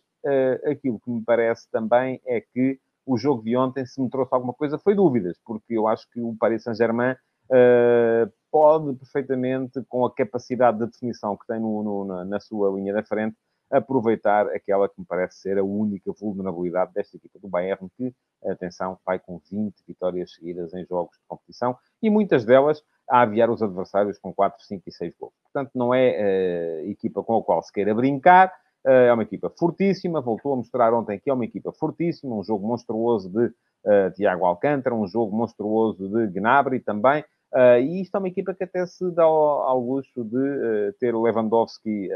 aquilo 0.68 0.99
que 0.99 1.09
me 1.09 1.23
parece 1.23 1.71
também 1.71 2.21
é 2.26 2.40
que 2.40 2.80
o 3.06 3.16
jogo 3.16 3.45
de 3.45 3.56
ontem, 3.56 3.87
se 3.87 4.02
me 4.02 4.11
trouxe 4.11 4.35
alguma 4.35 4.52
coisa, 4.52 4.76
foi 4.76 4.95
dúvidas, 4.95 5.38
porque 5.45 5.75
eu 5.75 5.87
acho 5.87 6.11
que 6.11 6.21
o 6.21 6.35
Paris 6.37 6.64
Saint-Germain 6.64 7.12
uh, 7.12 8.33
pode 8.50 8.95
perfeitamente, 8.95 9.80
com 9.88 10.04
a 10.04 10.12
capacidade 10.12 10.78
de 10.78 10.87
definição 10.87 11.37
que 11.37 11.47
tem 11.47 11.61
no, 11.61 11.83
no, 11.83 12.04
na, 12.04 12.25
na, 12.25 12.40
sua 12.40 12.71
linha 12.75 12.92
da 12.92 13.04
frente, 13.04 13.37
aproveitar 13.70 14.46
aquela 14.49 14.88
que 14.88 15.00
me 15.00 15.06
parece 15.06 15.40
ser 15.40 15.58
a 15.58 15.64
única 15.64 16.12
vulnerabilidade 16.12 16.92
desta 16.92 17.16
equipa 17.16 17.38
do 17.38 17.49
Bayern, 17.49 17.88
que, 17.96 18.14
atenção, 18.46 18.99
vai 19.04 19.18
com 19.18 19.40
20 19.50 19.75
vitórias 19.87 20.35
seguidas 20.35 20.73
em 20.75 20.85
jogos 20.87 21.16
de 21.16 21.25
competição 21.26 21.76
e 22.02 22.08
muitas 22.08 22.44
delas 22.44 22.82
a 23.08 23.23
aviar 23.23 23.50
os 23.50 23.62
adversários 23.62 24.18
com 24.18 24.32
4, 24.32 24.64
5 24.64 24.82
e 24.87 24.92
6 24.92 25.14
gols. 25.18 25.32
Portanto, 25.44 25.70
não 25.75 25.94
é 25.94 26.82
uh, 26.82 26.90
equipa 26.90 27.23
com 27.23 27.37
a 27.37 27.42
qual 27.42 27.62
se 27.62 27.73
queira 27.73 27.94
brincar, 27.94 28.52
é 28.87 29.12
uma 29.12 29.25
equipa 29.25 29.50
fortíssima, 29.50 30.20
voltou 30.20 30.52
a 30.52 30.56
mostrar 30.56 30.94
ontem 30.94 31.18
que 31.18 31.28
é 31.28 31.32
uma 31.32 31.44
equipa 31.44 31.73
fortíssima, 31.73 32.37
um 32.37 32.44
jogo 32.44 32.66
monstruoso 32.66 33.28
de 33.28 33.46
uh, 33.46 34.11
Tiago 34.14 34.46
Alcântara, 34.46 34.94
um 34.94 35.08
jogo 35.08 35.37
monstruoso 35.37 36.08
de 36.08 36.28
Gnabry 36.28 36.78
também, 36.78 37.23
uh, 37.52 37.80
e 37.80 38.00
isto 38.00 38.14
é 38.14 38.18
uma 38.18 38.28
equipa 38.28 38.54
que 38.54 38.62
até 38.62 38.87
se 38.87 39.11
dá 39.11 39.25
ao, 39.25 39.62
ao 39.62 39.80
luxo 39.80 40.25
de 40.25 40.37
uh, 40.37 40.92
ter 41.00 41.16
Lewandowski, 41.16 42.08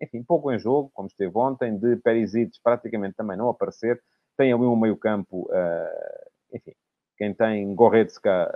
enfim, 0.00 0.22
pouco 0.22 0.50
em 0.52 0.58
jogo, 0.58 0.90
como 0.94 1.08
esteve 1.08 1.32
ontem, 1.36 1.78
de 1.78 1.96
Perisic 1.96 2.58
praticamente 2.62 3.16
também 3.16 3.36
não 3.36 3.48
aparecer, 3.48 4.00
tem 4.36 4.52
ali 4.52 4.62
um 4.62 4.76
meio 4.76 4.96
campo, 4.96 5.48
enfim, 6.52 6.72
quem 7.18 7.34
tem 7.34 7.74
Goretzka 7.74 8.50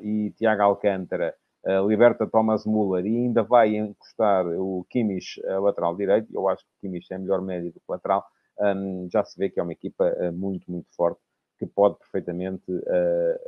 e 0.00 0.30
Tiago 0.36 0.62
Alcântara, 0.62 1.34
uh, 1.66 1.88
liberta 1.88 2.26
Thomas 2.26 2.64
Muller 2.64 3.04
e 3.06 3.16
ainda 3.16 3.42
vai 3.42 3.74
encostar 3.76 4.46
o 4.46 4.86
Kimmich 4.90 5.40
lateral 5.60 5.96
direito, 5.96 6.28
eu 6.32 6.48
acho 6.48 6.62
que 6.62 6.70
o 6.70 6.80
Kimmich 6.80 7.12
é 7.12 7.18
melhor 7.18 7.42
médio 7.42 7.72
do 7.72 7.80
que 7.80 7.86
lateral, 7.88 8.24
um, 8.60 9.08
já 9.10 9.24
se 9.24 9.38
vê 9.38 9.50
que 9.50 9.58
é 9.58 9.62
uma 9.62 9.72
equipa 9.72 10.04
uh, 10.04 10.32
muito, 10.32 10.70
muito 10.70 10.88
forte, 10.94 11.20
que 11.58 11.66
pode 11.66 11.98
perfeitamente 11.98 12.70
uh, 12.70 13.40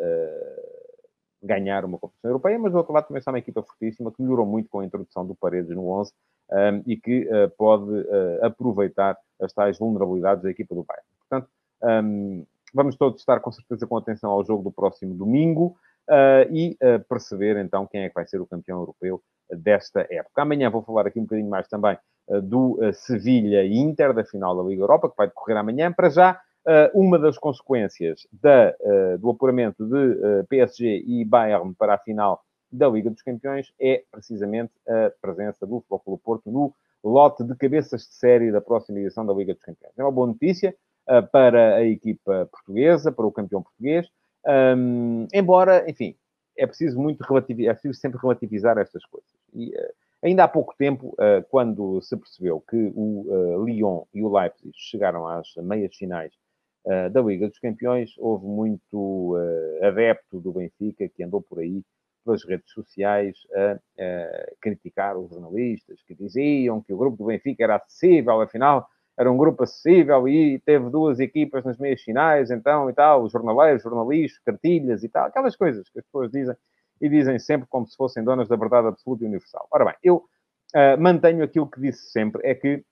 ganhar 1.43 1.85
uma 1.85 1.99
competição 1.99 2.31
europeia, 2.31 2.59
mas 2.59 2.73
do 2.73 2.79
outro 2.79 2.93
lado 2.93 3.07
também 3.07 3.19
está 3.19 3.31
uma 3.31 3.39
equipa 3.39 3.63
fortíssima, 3.63 4.13
que 4.13 4.23
melhorou 4.23 4.47
muito 4.47 4.69
com 4.69 4.81
a 4.81 4.85
introdução 4.85 5.27
do 5.27 5.35
Paredes 5.35 5.71
no 5.71 5.89
11 5.89 6.13
um, 6.53 6.83
e 6.87 6.97
que 6.97 7.29
pode 7.59 8.07
aproveitar 8.43 9.17
as 9.41 9.53
tais 9.53 9.79
vulnerabilidades 9.79 10.43
da 10.43 10.51
equipa 10.51 10.75
do 10.75 10.85
Bayern. 10.85 11.07
Portanto, 11.29 11.49
um, 11.83 12.45
vamos 12.75 12.97
todos 12.97 13.21
estar 13.21 13.41
com 13.41 13.53
certeza 13.53 13.87
com 13.87 13.97
atenção 13.97 14.31
ao 14.31 14.45
jogo 14.45 14.63
do 14.63 14.73
próximo 14.73 15.15
domingo 15.15 15.77
uh, 16.09 16.53
e 16.53 16.77
uh, 16.83 17.03
perceber 17.09 17.57
então 17.57 17.87
quem 17.87 18.03
é 18.03 18.09
que 18.09 18.15
vai 18.15 18.27
ser 18.27 18.41
o 18.41 18.47
campeão 18.47 18.79
europeu 18.79 19.23
desta 19.51 20.07
época. 20.11 20.43
Amanhã 20.43 20.71
vou 20.71 20.83
falar 20.83 21.07
aqui 21.07 21.19
um 21.19 21.23
bocadinho 21.23 21.49
mais 21.49 21.69
também 21.69 21.97
uh, 22.29 22.43
do 22.43 22.79
Sevilha 22.93 23.65
e 23.65 23.77
Inter, 23.77 24.13
da 24.13 24.25
final 24.25 24.57
da 24.57 24.69
Liga 24.69 24.83
Europa, 24.83 25.09
que 25.09 25.17
vai 25.17 25.27
decorrer 25.27 25.57
amanhã. 25.57 25.93
Para 25.93 26.11
já, 26.11 26.41
uma 26.95 27.17
das 27.17 27.39
consequências 27.39 28.27
da, 28.33 28.75
do 29.21 29.31
apuramento 29.31 29.87
de 29.87 30.43
PSG 30.49 31.05
e 31.07 31.25
Bayern 31.25 31.73
para 31.79 31.95
a 31.95 31.99
final 31.99 32.43
da 32.71 32.89
Liga 32.89 33.11
dos 33.11 33.23
Campeões 33.23 33.73
é 33.81 34.05
precisamente 34.11 34.73
a 34.87 35.11
presença 35.21 35.67
do 35.67 35.81
Futebol 35.89 36.19
Porto 36.19 36.51
no 36.51 36.75
lote 37.03 37.45
de 37.45 37.55
cabeças 37.55 38.03
de 38.03 38.15
série 38.15 38.51
da 38.51 38.61
próxima 38.61 38.99
edição 39.01 39.25
da 39.25 39.33
Liga 39.33 39.55
dos 39.55 39.63
Campeões. 39.63 39.93
É 39.97 40.03
uma 40.03 40.13
boa 40.13 40.27
notícia 40.27 40.75
para 41.31 41.77
a 41.77 41.85
equipa 41.85 42.49
portuguesa, 42.51 43.13
para 43.13 43.27
o 43.27 43.33
campeão 43.33 43.63
português, 43.63 44.11
um, 44.47 45.27
embora, 45.35 45.89
enfim, 45.91 46.17
é 46.57 46.67
preciso 46.67 46.99
muito 47.01 47.23
relativizar, 47.23 47.71
é 47.71 47.75
preciso 47.75 47.99
sempre 47.99 48.21
relativizar 48.21 48.79
estas 48.79 49.05
coisas. 49.05 49.31
E 49.53 49.71
uh, 49.71 49.93
ainda 50.23 50.45
há 50.45 50.49
pouco 50.49 50.75
tempo, 50.79 51.09
uh, 51.15 51.45
quando 51.51 52.01
se 52.01 52.17
percebeu 52.17 52.61
que 52.61 52.93
o 52.95 53.27
uh, 53.27 53.65
Lyon 53.65 54.05
e 54.15 54.23
o 54.23 54.33
Leipzig 54.33 54.73
chegaram 54.75 55.27
às 55.27 55.55
meias 55.57 55.95
finais 55.97 56.33
da 57.11 57.21
Liga 57.21 57.49
dos 57.49 57.59
Campeões, 57.59 58.15
houve 58.17 58.47
muito 58.47 59.35
adepto 59.83 60.39
do 60.39 60.53
Benfica 60.53 61.09
que 61.09 61.25
andou 61.25 61.43
por 61.43 61.59
aí 61.59 61.83
pelas 62.27 62.45
redes 62.45 62.71
sociais 62.73 63.37
a, 63.55 63.73
a 63.73 64.53
criticar 64.61 65.17
os 65.17 65.31
jornalistas 65.31 66.03
que 66.03 66.15
diziam 66.15 66.83
que 66.83 66.93
o 66.93 66.99
grupo 66.99 67.17
do 67.17 67.27
Benfica 67.27 67.65
era 67.65 67.77
acessível, 67.77 68.41
afinal 68.41 68.87
era 69.19 69.33
um 69.33 69.37
grupo 69.37 69.63
acessível 69.63 70.29
e 70.29 70.59
teve 70.61 70.91
duas 70.91 71.19
equipas 71.21 71.65
nas 71.65 71.79
meias 71.79 72.03
finais, 72.03 72.51
então 72.51 72.91
e 72.91 72.93
tal, 72.93 73.23
os 73.23 73.33
jornaleiros, 73.33 73.83
jornalistas, 73.83 74.43
cartilhas 74.45 75.03
e 75.03 75.09
tal, 75.09 75.27
aquelas 75.27 75.57
coisas 75.57 75.89
que 75.89 75.99
as 75.99 76.05
pessoas 76.05 76.31
dizem 76.31 76.55
e 77.01 77.09
dizem 77.09 77.39
sempre 77.39 77.67
como 77.69 77.87
se 77.87 77.97
fossem 77.97 78.23
donas 78.23 78.49
da 78.49 78.57
verdade 78.57 78.89
absoluta 78.89 79.25
e 79.25 79.27
universal. 79.27 79.67
Ora 79.71 79.87
bem, 79.87 79.95
eu 80.03 80.17
uh, 80.17 81.01
mantenho 81.01 81.45
aquilo 81.45 81.71
que 81.71 81.81
disse 81.81 82.11
sempre, 82.11 82.43
é 82.45 82.55
que 82.55 82.85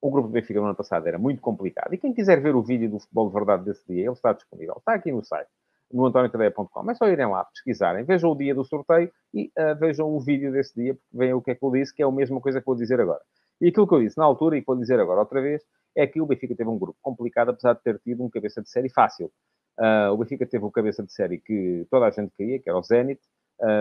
o 0.00 0.10
grupo 0.10 0.28
do 0.28 0.32
Benfica 0.32 0.60
no 0.60 0.66
ano 0.66 0.74
passado 0.74 1.06
era 1.06 1.18
muito 1.18 1.40
complicado. 1.40 1.94
E 1.94 1.98
quem 1.98 2.12
quiser 2.12 2.40
ver 2.40 2.54
o 2.54 2.62
vídeo 2.62 2.90
do 2.90 3.00
futebol 3.00 3.28
de 3.28 3.34
verdade 3.34 3.64
desse 3.64 3.86
dia, 3.86 4.02
ele 4.02 4.12
está 4.12 4.32
disponível. 4.32 4.76
Está 4.76 4.94
aqui 4.94 5.10
no 5.10 5.24
site, 5.24 5.48
no 5.94 6.06
antoniotadeia.com. 6.06 6.90
É 6.90 6.94
só 6.94 7.08
irem 7.08 7.26
lá, 7.26 7.44
pesquisarem, 7.44 8.04
vejam 8.04 8.32
o 8.32 8.36
dia 8.36 8.52
do 8.52 8.64
sorteio 8.64 9.10
e 9.32 9.50
uh, 9.56 9.78
vejam 9.78 10.08
o 10.08 10.20
vídeo 10.20 10.50
desse 10.50 10.74
dia, 10.74 10.94
porque 10.94 11.16
veem 11.16 11.32
o 11.32 11.40
que 11.40 11.52
é 11.52 11.54
que 11.54 11.64
eu 11.64 11.70
disse, 11.70 11.94
que 11.94 12.02
é 12.02 12.06
a 12.06 12.10
mesma 12.10 12.40
coisa 12.40 12.60
que 12.60 12.66
vou 12.66 12.74
dizer 12.74 13.00
agora. 13.00 13.20
E 13.60 13.68
aquilo 13.68 13.86
que 13.86 13.94
eu 13.94 14.00
disse 14.00 14.18
na 14.18 14.24
altura, 14.24 14.58
e 14.58 14.60
vou 14.60 14.76
dizer 14.76 14.98
agora 14.98 15.20
outra 15.20 15.40
vez, 15.40 15.62
é 15.96 16.04
que 16.06 16.20
o 16.20 16.26
Benfica 16.26 16.56
teve 16.56 16.68
um 16.68 16.78
grupo 16.78 16.98
complicado, 17.00 17.50
apesar 17.50 17.74
de 17.74 17.82
ter 17.82 18.00
tido 18.00 18.24
um 18.24 18.28
cabeça 18.28 18.60
de 18.60 18.68
série 18.68 18.90
fácil. 18.90 19.30
Uh, 19.78 20.12
o 20.12 20.16
Benfica 20.16 20.44
teve 20.44 20.64
o 20.64 20.70
cabeça 20.70 21.04
de 21.04 21.12
série 21.12 21.38
que 21.38 21.86
toda 21.88 22.06
a 22.06 22.10
gente 22.10 22.32
queria, 22.36 22.58
que 22.58 22.68
era 22.68 22.76
o 22.76 22.82
Zenit, 22.82 23.20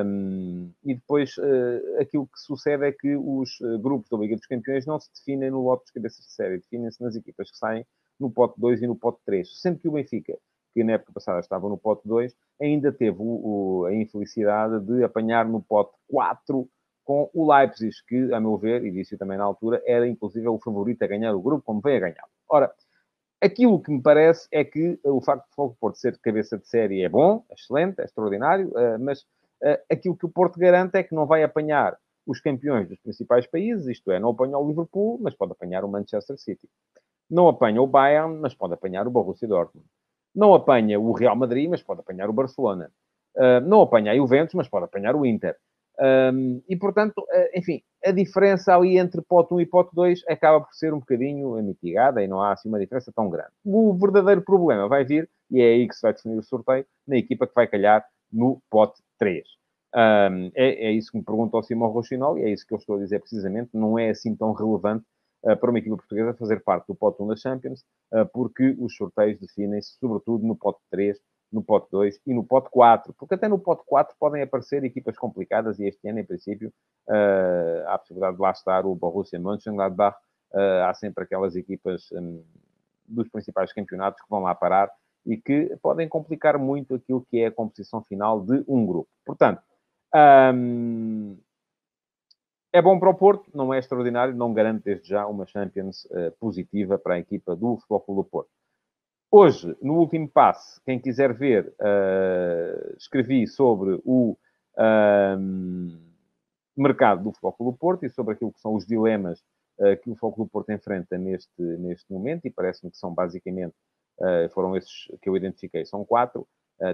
um, 0.06 0.72
e 0.86 0.94
depois 0.94 1.36
uh, 1.40 2.00
aquilo 2.00 2.28
que 2.28 2.40
sucede 2.40 2.86
é 2.86 2.92
que 2.92 3.16
os 3.16 3.58
grupos 3.82 4.08
da 4.08 4.18
Liga 4.18 4.36
dos 4.36 4.46
Campeões 4.46 4.86
não 4.86 5.00
se 5.00 5.10
definem 5.12 5.50
no 5.50 5.64
lote 5.64 5.86
de 5.88 5.94
cabeças 5.94 6.24
de 6.24 6.32
série, 6.32 6.58
definem-se 6.60 7.02
nas 7.02 7.16
equipas 7.16 7.50
que 7.50 7.58
saem 7.58 7.84
no 8.20 8.30
pote 8.30 8.54
2 8.60 8.84
e 8.84 8.88
no 8.88 8.96
pote 8.96 9.20
3. 9.26 9.60
Sendo 9.60 9.80
que 9.80 9.88
o 9.88 9.94
Benfica, 9.94 10.38
que 10.74 10.84
na 10.84 10.94
época 10.94 11.14
passada 11.14 11.40
estava 11.40 11.70
no 11.70 11.78
pote 11.78 12.08
2, 12.08 12.36
ainda 12.62 12.92
teve 12.92 13.18
o, 13.20 13.24
o, 13.24 13.86
a 13.86 13.94
infelicidade 13.94 14.80
de 14.86 15.04
apanhar 15.04 15.46
no 15.46 15.62
pote 15.62 15.94
4 16.10 16.68
com 17.04 17.30
o 17.34 17.54
Leipzig, 17.54 17.94
que, 18.08 18.34
a 18.34 18.40
meu 18.40 18.58
ver, 18.58 18.84
e 18.86 18.92
disse 18.92 19.18
também 19.18 19.38
na 19.38 19.44
altura, 19.44 19.82
era 19.86 20.08
inclusive 20.08 20.48
o 20.48 20.60
favorito 20.60 21.04
a 21.04 21.08
ganhar 21.08 21.34
o 21.36 21.42
grupo, 21.42 21.64
como 21.64 21.82
veio 21.82 21.98
a 21.98 22.10
ganhar. 22.10 22.28
Ora, 22.50 22.74
aquilo 23.42 23.82
que 23.82 23.92
me 23.92 24.02
parece 24.02 24.48
é 24.52 24.64
que 24.64 25.00
o 25.04 25.22
facto 25.22 25.46
de 25.46 25.54
o 25.58 25.76
Porto 25.80 25.98
ser 25.98 26.18
cabeça 26.20 26.58
de 26.58 26.68
série 26.68 27.04
é 27.04 27.10
bom, 27.10 27.44
é 27.50 27.56
excelente, 27.56 28.00
é 28.00 28.06
extraordinário, 28.06 28.72
eh, 28.78 28.98
mas 28.98 29.26
eh, 29.62 29.84
aquilo 29.92 30.16
que 30.16 30.26
o 30.26 30.30
Porto 30.30 30.58
garante 30.58 30.96
é 30.98 31.04
que 31.04 31.14
não 31.14 31.26
vai 31.26 31.44
apanhar 31.44 31.98
os 32.26 32.40
campeões 32.40 32.88
dos 32.88 33.00
principais 33.00 33.46
países, 33.48 33.86
isto 33.88 34.12
é, 34.12 34.20
não 34.20 34.30
apanha 34.30 34.58
o 34.58 34.68
Liverpool, 34.68 35.20
mas 35.22 35.36
pode 35.36 35.52
apanhar 35.52 35.84
o 35.84 35.90
Manchester 35.90 36.38
City. 36.38 36.70
Não 37.30 37.48
apanha 37.50 37.82
o 37.82 37.88
Bayern, 37.88 38.38
mas 38.40 38.54
pode 38.54 38.74
apanhar 38.74 39.08
o 39.08 39.12
Borussia 39.12 39.48
Dortmund. 39.48 39.88
Não 40.36 40.54
apanha 40.54 41.00
o 41.00 41.12
Real 41.12 41.36
Madrid, 41.36 41.70
mas 41.70 41.82
pode 41.82 42.02
apanhar 42.02 42.30
o 42.30 42.34
Barcelona. 42.34 42.92
Eh, 43.36 43.60
não 43.62 43.82
apanha 43.82 44.14
o 44.14 44.18
Juventus, 44.18 44.54
mas 44.54 44.68
pode 44.68 44.86
apanhar 44.86 45.16
o 45.16 45.26
Inter. 45.26 45.56
Um, 46.00 46.60
e, 46.68 46.76
portanto, 46.76 47.24
eh, 47.32 47.60
enfim, 47.60 47.82
a 48.04 48.12
diferença 48.12 48.76
ali 48.76 48.98
entre 48.98 49.22
pote 49.22 49.54
1 49.54 49.62
e 49.62 49.66
pote 49.66 49.92
2 49.94 50.24
acaba 50.28 50.60
por 50.60 50.74
ser 50.74 50.92
um 50.92 51.00
bocadinho 51.00 51.54
mitigada 51.62 52.24
e 52.24 52.28
não 52.28 52.42
há 52.42 52.54
assim 52.54 52.68
uma 52.68 52.80
diferença 52.80 53.12
tão 53.16 53.30
grande. 53.30 53.52
O 53.64 53.94
verdadeiro 53.94 54.42
problema 54.42 54.88
vai 54.88 55.04
vir, 55.06 55.30
e 55.52 55.62
é 55.62 55.66
aí 55.66 55.88
que 55.88 55.94
se 55.96 56.02
vai 56.02 56.14
definir 56.14 56.38
o 56.38 56.44
sorteio, 56.44 56.86
na 57.08 57.18
equipa 57.18 57.46
que 57.46 57.54
vai 57.54 57.68
calhar 57.68 58.04
no 58.32 58.60
pote 58.72 59.02
3. 59.20 59.44
Um, 59.96 60.52
é, 60.56 60.88
é, 60.88 60.92
isso 60.92 61.12
que 61.12 61.18
me 61.20 61.24
pergunta 61.24 61.58
o 61.58 61.62
Simão 61.62 61.90
Rochinol 61.90 62.40
e 62.40 62.44
é 62.44 62.50
isso 62.50 62.66
que 62.66 62.74
eu 62.74 62.80
estou 62.80 62.96
a 62.96 63.00
dizer 63.00 63.20
precisamente. 63.20 63.70
Não 63.74 63.98
é 64.00 64.10
assim 64.10 64.36
tão 64.36 64.52
relevante 64.52 65.06
para 65.60 65.70
uma 65.70 65.80
equipa 65.80 65.98
portuguesa 65.98 66.34
fazer 66.34 66.64
parte 66.64 66.88
do 66.88 66.96
pote 66.96 67.22
1 67.22 67.28
da 67.28 67.36
Champions, 67.36 67.84
uh, 68.14 68.26
porque 68.32 68.76
os 68.80 68.96
sorteios 68.96 69.40
definem-se 69.40 69.98
sobretudo 70.00 70.46
no 70.46 70.56
pote 70.56 70.80
3 70.90 71.20
no 71.52 71.62
pote 71.62 71.88
2 71.92 72.20
e 72.26 72.34
no 72.34 72.44
pote 72.44 72.70
4, 72.72 73.14
porque 73.14 73.36
até 73.36 73.48
no 73.48 73.60
pote 73.60 73.84
4 73.86 74.16
podem 74.20 74.42
aparecer 74.42 74.84
equipas 74.84 75.16
complicadas 75.16 75.80
e 75.80 75.86
este 75.86 76.08
ano, 76.08 76.20
em 76.20 76.26
princípio, 76.26 76.74
uh, 77.08 77.88
há 77.88 77.94
a 77.94 77.98
possibilidade 78.00 78.38
de 78.38 78.42
lá 78.42 78.52
estar 78.52 78.86
o 78.86 78.96
Borussia 78.96 79.40
Mönchengladbach, 79.40 80.18
há 80.88 80.94
sempre 80.94 81.24
aquelas 81.24 81.56
equipas 81.56 82.12
um, 82.12 82.44
dos 83.08 83.28
principais 83.28 83.74
campeonatos 83.74 84.22
que 84.22 84.30
vão 84.30 84.42
lá 84.42 84.54
parar 84.54 84.92
e 85.26 85.38
que 85.38 85.76
podem 85.82 86.08
complicar 86.08 86.58
muito 86.58 86.96
aquilo 86.96 87.26
que 87.30 87.40
é 87.40 87.48
a 87.48 87.52
composição 87.52 88.04
final 88.04 88.42
de 88.42 88.64
um 88.68 88.86
grupo. 88.86 89.10
Portanto, 89.26 89.62
um, 90.54 91.38
é 92.74 92.82
bom 92.82 93.00
para 93.00 93.10
o 93.12 93.14
Porto, 93.14 93.52
não 93.54 93.72
é 93.72 93.78
extraordinário, 93.78 94.36
não 94.36 94.52
garante 94.52 94.84
desde 94.84 95.08
já 95.08 95.28
uma 95.28 95.46
Champions 95.46 96.06
uh, 96.06 96.32
positiva 96.40 96.98
para 96.98 97.14
a 97.14 97.20
equipa 97.20 97.56
do 97.56 97.78
Futebol 97.78 98.02
Clube 98.02 98.22
do 98.22 98.26
Porto. 98.26 98.50
Hoje, 99.32 99.78
no 99.80 100.00
último 100.00 100.28
passe, 100.28 100.82
quem 100.84 101.00
quiser 101.00 101.34
ver, 101.34 101.72
uh, 101.80 102.96
escrevi 102.98 103.48
sobre 103.48 104.02
o 104.04 104.36
uh, 104.76 105.98
mercado 106.76 107.24
do 107.24 107.32
Futebol 107.32 107.72
do 107.72 107.78
Porto 107.78 108.06
e 108.06 108.10
sobre 108.10 108.34
aquilo 108.34 108.52
que 108.52 108.60
são 108.60 108.74
os 108.74 108.88
dilemas 108.88 109.40
uh, 109.78 109.96
que 110.02 110.10
o 110.10 110.16
Futebol 110.16 110.46
do 110.46 110.52
Porto 110.52 110.72
enfrenta 110.72 111.16
neste, 111.16 111.62
neste 111.62 112.12
momento, 112.12 112.46
e 112.46 112.52
parece-me 112.52 112.92
que 112.92 112.98
são 112.98 113.14
basicamente, 113.14 113.76
foram 114.52 114.78
esses 114.78 115.08
que 115.22 115.28
eu 115.28 115.36
identifiquei, 115.36 115.84
são 115.86 116.06
quatro, 116.06 116.48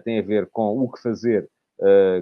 tem 0.06 0.18
a 0.18 0.22
ver 0.22 0.48
com 0.48 0.82
o 0.82 0.90
que 0.90 1.02
fazer 1.02 1.50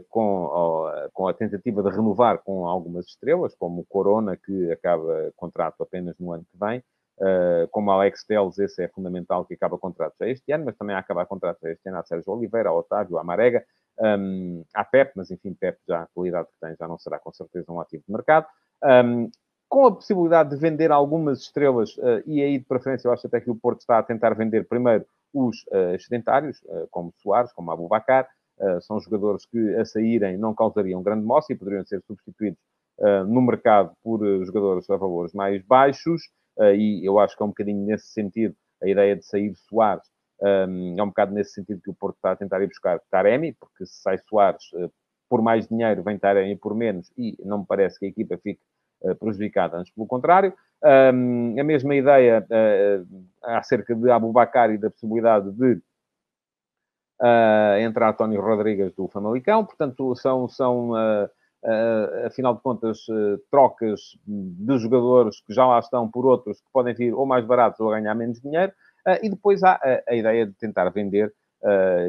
com, 0.09 0.91
com 1.13 1.27
a 1.27 1.33
tentativa 1.33 1.81
de 1.81 1.89
renovar 1.89 2.39
com 2.39 2.67
algumas 2.67 3.07
estrelas, 3.07 3.55
como 3.55 3.81
o 3.81 3.85
Corona, 3.85 4.37
que 4.37 4.71
acaba 4.71 5.31
contrato 5.35 5.81
apenas 5.81 6.15
no 6.19 6.31
ano 6.31 6.45
que 6.51 6.57
vem, 6.59 6.83
Uh, 7.19 7.67
como 7.71 7.89
Alex 7.89 8.23
Teles, 8.25 8.59
esse 8.59 8.83
é 8.83 8.87
fundamental 8.87 9.43
que 9.43 9.55
acaba 9.55 9.75
contrato 9.75 10.13
já 10.19 10.27
este 10.27 10.51
ano, 10.51 10.65
mas 10.65 10.77
também 10.77 10.95
há 10.95 10.99
acabar 10.99 11.25
contrato 11.25 11.57
já 11.63 11.71
este 11.71 11.89
ano 11.89 11.97
a 11.97 12.03
Sérgio 12.03 12.31
Oliveira, 12.31 12.69
a 12.69 12.73
Otávio, 12.73 13.17
a 13.17 13.23
Marega, 13.23 13.65
um, 13.99 14.63
a 14.71 14.85
Pep, 14.85 15.13
mas 15.15 15.31
enfim, 15.31 15.55
Pep 15.55 15.79
já 15.87 16.03
a 16.03 16.07
qualidade 16.13 16.47
que 16.47 16.59
tem 16.61 16.75
já 16.79 16.87
não 16.87 16.99
será 16.99 17.17
com 17.17 17.33
certeza 17.33 17.71
um 17.71 17.81
ativo 17.81 18.03
de 18.07 18.13
mercado. 18.13 18.45
Um, 18.83 19.31
com 19.67 19.87
a 19.87 19.95
possibilidade 19.95 20.51
de 20.51 20.57
vender 20.57 20.91
algumas 20.91 21.39
estrelas, 21.39 21.97
uh, 21.97 22.21
e 22.27 22.39
aí 22.41 22.59
de 22.59 22.65
preferência 22.65 23.07
eu 23.07 23.11
acho 23.11 23.25
até 23.25 23.41
que 23.41 23.49
o 23.49 23.55
Porto 23.55 23.79
está 23.79 23.97
a 23.97 24.03
tentar 24.03 24.35
vender 24.35 24.67
primeiro 24.67 25.03
os 25.33 25.65
uh, 25.71 25.95
uh, 25.95 26.87
como 26.91 27.11
Soares, 27.17 27.51
como 27.51 27.71
Abubacar, 27.71 28.25
uh, 28.25 28.27
são 28.81 28.99
jogadores 28.99 29.45
que 29.45 29.75
a 29.75 29.85
saírem 29.85 30.37
não 30.37 30.53
causariam 30.53 31.03
grande 31.03 31.25
moça 31.25 31.53
e 31.53 31.55
poderiam 31.55 31.85
ser 31.85 32.01
substituídos 32.07 32.59
no 33.27 33.41
mercado 33.41 33.91
por 34.03 34.19
jogadores 34.43 34.89
a 34.89 34.97
valores 34.97 35.33
mais 35.33 35.61
baixos, 35.63 36.23
e 36.75 37.07
eu 37.07 37.19
acho 37.19 37.37
que 37.37 37.43
é 37.43 37.45
um 37.45 37.49
bocadinho 37.49 37.85
nesse 37.85 38.07
sentido 38.07 38.55
a 38.81 38.87
ideia 38.87 39.15
de 39.15 39.23
sair 39.25 39.53
Soares. 39.55 40.05
Um, 40.39 40.95
é 40.99 41.03
um 41.03 41.07
bocado 41.07 41.33
nesse 41.33 41.53
sentido 41.53 41.81
que 41.81 41.89
o 41.89 41.95
Porto 41.95 42.15
está 42.15 42.31
a 42.31 42.35
tentar 42.35 42.61
ir 42.61 42.67
buscar 42.67 42.99
Taremi, 43.09 43.53
porque 43.53 43.85
se 43.85 44.01
sai 44.01 44.17
Soares 44.27 44.63
por 45.29 45.41
mais 45.41 45.67
dinheiro, 45.67 46.03
vem 46.03 46.17
Taremi 46.17 46.55
por 46.55 46.75
menos, 46.75 47.11
e 47.17 47.35
não 47.43 47.59
me 47.59 47.65
parece 47.67 47.99
que 47.99 48.05
a 48.05 48.09
equipa 48.09 48.37
fique 48.37 48.61
prejudicada, 49.19 49.77
antes 49.77 49.93
pelo 49.93 50.07
contrário. 50.07 50.53
Um, 50.83 51.59
a 51.59 51.63
mesma 51.63 51.95
ideia 51.95 52.45
acerca 53.43 53.95
de 53.95 54.09
Abubacar 54.09 54.71
e 54.71 54.77
da 54.77 54.89
possibilidade 54.89 55.51
de 55.51 55.81
uh, 57.21 57.79
entrar 57.79 58.09
António 58.09 58.41
Rodrigues 58.41 58.93
do 58.93 59.07
Famalicão, 59.07 59.65
portanto, 59.65 60.15
são, 60.15 60.47
são 60.47 60.91
uh, 60.91 61.29
afinal 62.25 62.55
de 62.55 62.61
contas, 62.61 62.99
trocas 63.51 63.99
de 64.25 64.77
jogadores 64.77 65.41
que 65.41 65.53
já 65.53 65.65
lá 65.65 65.79
estão 65.79 66.09
por 66.09 66.25
outros 66.25 66.61
que 66.61 66.67
podem 66.71 66.93
vir 66.93 67.13
ou 67.13 67.25
mais 67.25 67.45
baratos 67.45 67.79
ou 67.79 67.89
ganhar 67.89 68.15
menos 68.15 68.39
dinheiro, 68.39 68.71
e 69.21 69.29
depois 69.29 69.63
há 69.63 69.73
a, 69.73 70.11
a, 70.11 70.15
ideia 70.15 70.45
de 70.45 70.53
tentar 70.53 70.89
vender. 70.89 71.33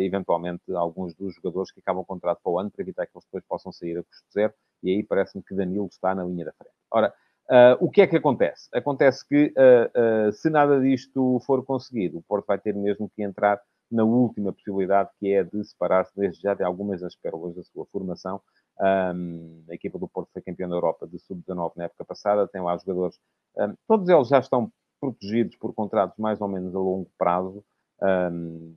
eventualmente 0.00 0.62
alguns 0.74 1.14
dos 1.14 1.34
jogadores 1.34 1.72
que 1.72 1.80
acabam 1.80 2.02
o 2.02 2.06
contrato 2.06 2.40
para 2.42 2.52
o 2.52 2.58
ano 2.58 2.70
para 2.70 2.82
evitar 2.82 3.06
que 3.06 3.12
eles 3.16 3.24
depois 3.24 3.42
possam 3.48 3.72
sair 3.72 3.98
a 3.98 4.02
custo 4.02 4.26
zero 4.32 4.52
e 4.82 4.90
aí 4.90 5.02
parece-me 5.02 5.42
que 5.42 5.54
Danilo 5.54 5.86
está 5.86 6.14
na 6.14 6.22
linha 6.22 6.44
da 6.44 6.52
frente. 6.52 6.74
Ora, 6.90 7.12
Uh, 7.50 7.72
o 7.80 7.90
que 7.90 8.02
é 8.02 8.06
que 8.06 8.16
acontece? 8.16 8.68
Acontece 8.74 9.26
que, 9.26 9.54
uh, 9.56 10.28
uh, 10.28 10.32
se 10.32 10.50
nada 10.50 10.78
disto 10.78 11.40
for 11.46 11.64
conseguido, 11.64 12.18
o 12.18 12.22
Porto 12.22 12.46
vai 12.46 12.58
ter 12.58 12.74
mesmo 12.74 13.10
que 13.16 13.22
entrar 13.22 13.58
na 13.90 14.04
última 14.04 14.52
possibilidade, 14.52 15.10
que 15.18 15.32
é 15.32 15.42
de 15.42 15.64
separar-se 15.64 16.12
desde 16.16 16.42
já 16.42 16.54
de 16.54 16.62
algumas 16.62 17.00
das 17.00 17.14
pérolas 17.16 17.54
da 17.54 17.62
sua 17.62 17.86
formação. 17.86 18.40
Um, 18.80 19.64
a 19.68 19.74
equipa 19.74 19.98
do 19.98 20.08
Porto 20.08 20.30
foi 20.32 20.42
campeã 20.42 20.68
da 20.68 20.76
Europa 20.76 21.06
de 21.06 21.18
sub-19 21.18 21.72
na 21.76 21.84
época 21.84 22.04
passada, 22.04 22.46
tem 22.46 22.60
lá 22.60 22.76
jogadores, 22.76 23.18
um, 23.56 23.74
todos 23.86 24.08
eles 24.08 24.28
já 24.28 24.38
estão 24.38 24.70
protegidos 25.00 25.56
por 25.56 25.74
contratos 25.74 26.16
mais 26.18 26.40
ou 26.40 26.48
menos 26.48 26.74
a 26.74 26.78
longo 26.78 27.10
prazo. 27.18 27.64
Um, 28.00 28.74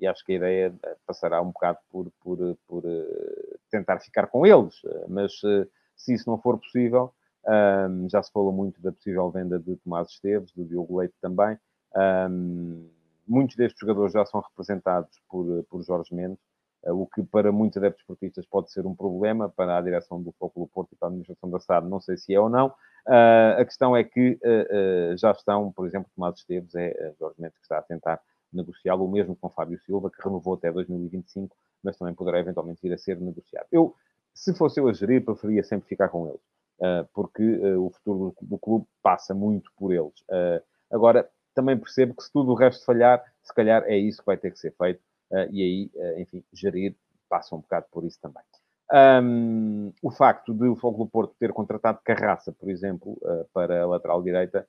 e 0.00 0.06
acho 0.06 0.24
que 0.24 0.32
a 0.32 0.36
ideia 0.36 0.74
passará 1.06 1.42
um 1.42 1.50
bocado 1.50 1.78
por, 1.90 2.10
por, 2.20 2.38
por 2.68 2.84
tentar 3.68 3.98
ficar 3.98 4.28
com 4.28 4.46
eles, 4.46 4.80
mas 5.08 5.32
se 5.96 6.14
isso 6.14 6.30
não 6.30 6.38
for 6.38 6.56
possível, 6.56 7.12
um, 7.48 8.08
já 8.08 8.22
se 8.22 8.30
falou 8.30 8.52
muito 8.52 8.80
da 8.80 8.92
possível 8.92 9.30
venda 9.30 9.58
de 9.58 9.76
Tomás 9.76 10.10
Esteves, 10.10 10.52
do 10.52 10.64
Diogo 10.64 10.98
Leite 10.98 11.14
também. 11.20 11.58
Um, 11.96 12.88
muitos 13.28 13.56
destes 13.56 13.78
jogadores 13.80 14.12
já 14.12 14.24
são 14.24 14.40
representados 14.40 15.20
por, 15.28 15.64
por 15.64 15.82
Jorge 15.82 16.14
Mendes, 16.14 16.38
uh, 16.84 16.92
o 16.92 17.06
que 17.06 17.22
para 17.22 17.52
muitos 17.52 17.76
adeptos 17.78 18.00
esportistas 18.00 18.46
pode 18.46 18.72
ser 18.72 18.86
um 18.86 18.94
problema, 18.94 19.48
para 19.48 19.76
a 19.76 19.80
direção 19.80 20.22
do 20.22 20.32
Foco 20.32 20.68
Porto 20.72 20.92
e 20.92 20.96
para 20.96 21.08
a 21.08 21.10
administração 21.10 21.50
da 21.50 21.60
SAD, 21.60 21.88
não 21.88 22.00
sei 22.00 22.16
se 22.16 22.34
é 22.34 22.40
ou 22.40 22.48
não. 22.48 22.68
Uh, 23.06 23.60
a 23.60 23.64
questão 23.64 23.96
é 23.96 24.04
que 24.04 24.38
uh, 24.42 25.16
já 25.16 25.30
estão, 25.30 25.72
por 25.72 25.86
exemplo, 25.86 26.10
Tomás 26.14 26.36
Esteves, 26.36 26.74
é 26.74 27.14
Jorge 27.18 27.40
Mendes 27.40 27.58
que 27.58 27.64
está 27.64 27.78
a 27.78 27.82
tentar 27.82 28.20
negociá-lo, 28.52 29.04
o 29.04 29.10
mesmo 29.10 29.36
com 29.36 29.48
Fábio 29.50 29.78
Silva, 29.80 30.10
que 30.10 30.22
renovou 30.22 30.54
até 30.54 30.72
2025, 30.72 31.54
mas 31.82 31.96
também 31.96 32.14
poderá 32.14 32.40
eventualmente 32.40 32.80
vir 32.82 32.92
a 32.92 32.98
ser 32.98 33.20
negociado. 33.20 33.66
Eu, 33.70 33.94
se 34.34 34.54
fosse 34.54 34.80
eu 34.80 34.88
a 34.88 34.92
gerir, 34.92 35.24
preferia 35.24 35.62
sempre 35.62 35.88
ficar 35.88 36.08
com 36.08 36.26
eles. 36.28 36.40
Ah, 36.80 37.04
porque 37.12 37.42
ah, 37.42 37.78
o 37.78 37.90
futuro 37.90 38.34
do 38.40 38.58
clube 38.58 38.86
passa 39.02 39.34
muito 39.34 39.70
por 39.76 39.92
eles. 39.92 40.24
Ah, 40.30 40.62
agora, 40.90 41.28
também 41.58 41.76
percebo 41.76 42.14
que 42.14 42.22
se 42.22 42.32
tudo 42.32 42.52
o 42.52 42.54
resto 42.54 42.84
falhar, 42.84 43.20
se 43.42 43.52
calhar 43.52 43.82
é 43.86 43.96
isso 43.96 44.20
que 44.20 44.26
vai 44.26 44.36
ter 44.36 44.52
que 44.52 44.58
ser 44.60 44.72
feito, 44.76 45.00
e 45.50 45.62
aí, 45.62 45.90
enfim, 46.22 46.44
gerir 46.52 46.94
passa 47.28 47.56
um 47.56 47.60
bocado 47.60 47.86
por 47.90 48.04
isso 48.04 48.18
também. 48.22 48.42
Um, 49.22 49.92
o 50.00 50.10
facto 50.10 50.54
de 50.54 50.66
o 50.68 50.76
Fogo 50.76 51.04
do 51.04 51.10
Porto 51.10 51.34
ter 51.38 51.52
contratado 51.52 51.98
Carraça, 52.04 52.52
por 52.52 52.70
exemplo, 52.70 53.18
uh, 53.22 53.44
para 53.52 53.82
a 53.82 53.86
lateral 53.86 54.22
direita, 54.22 54.66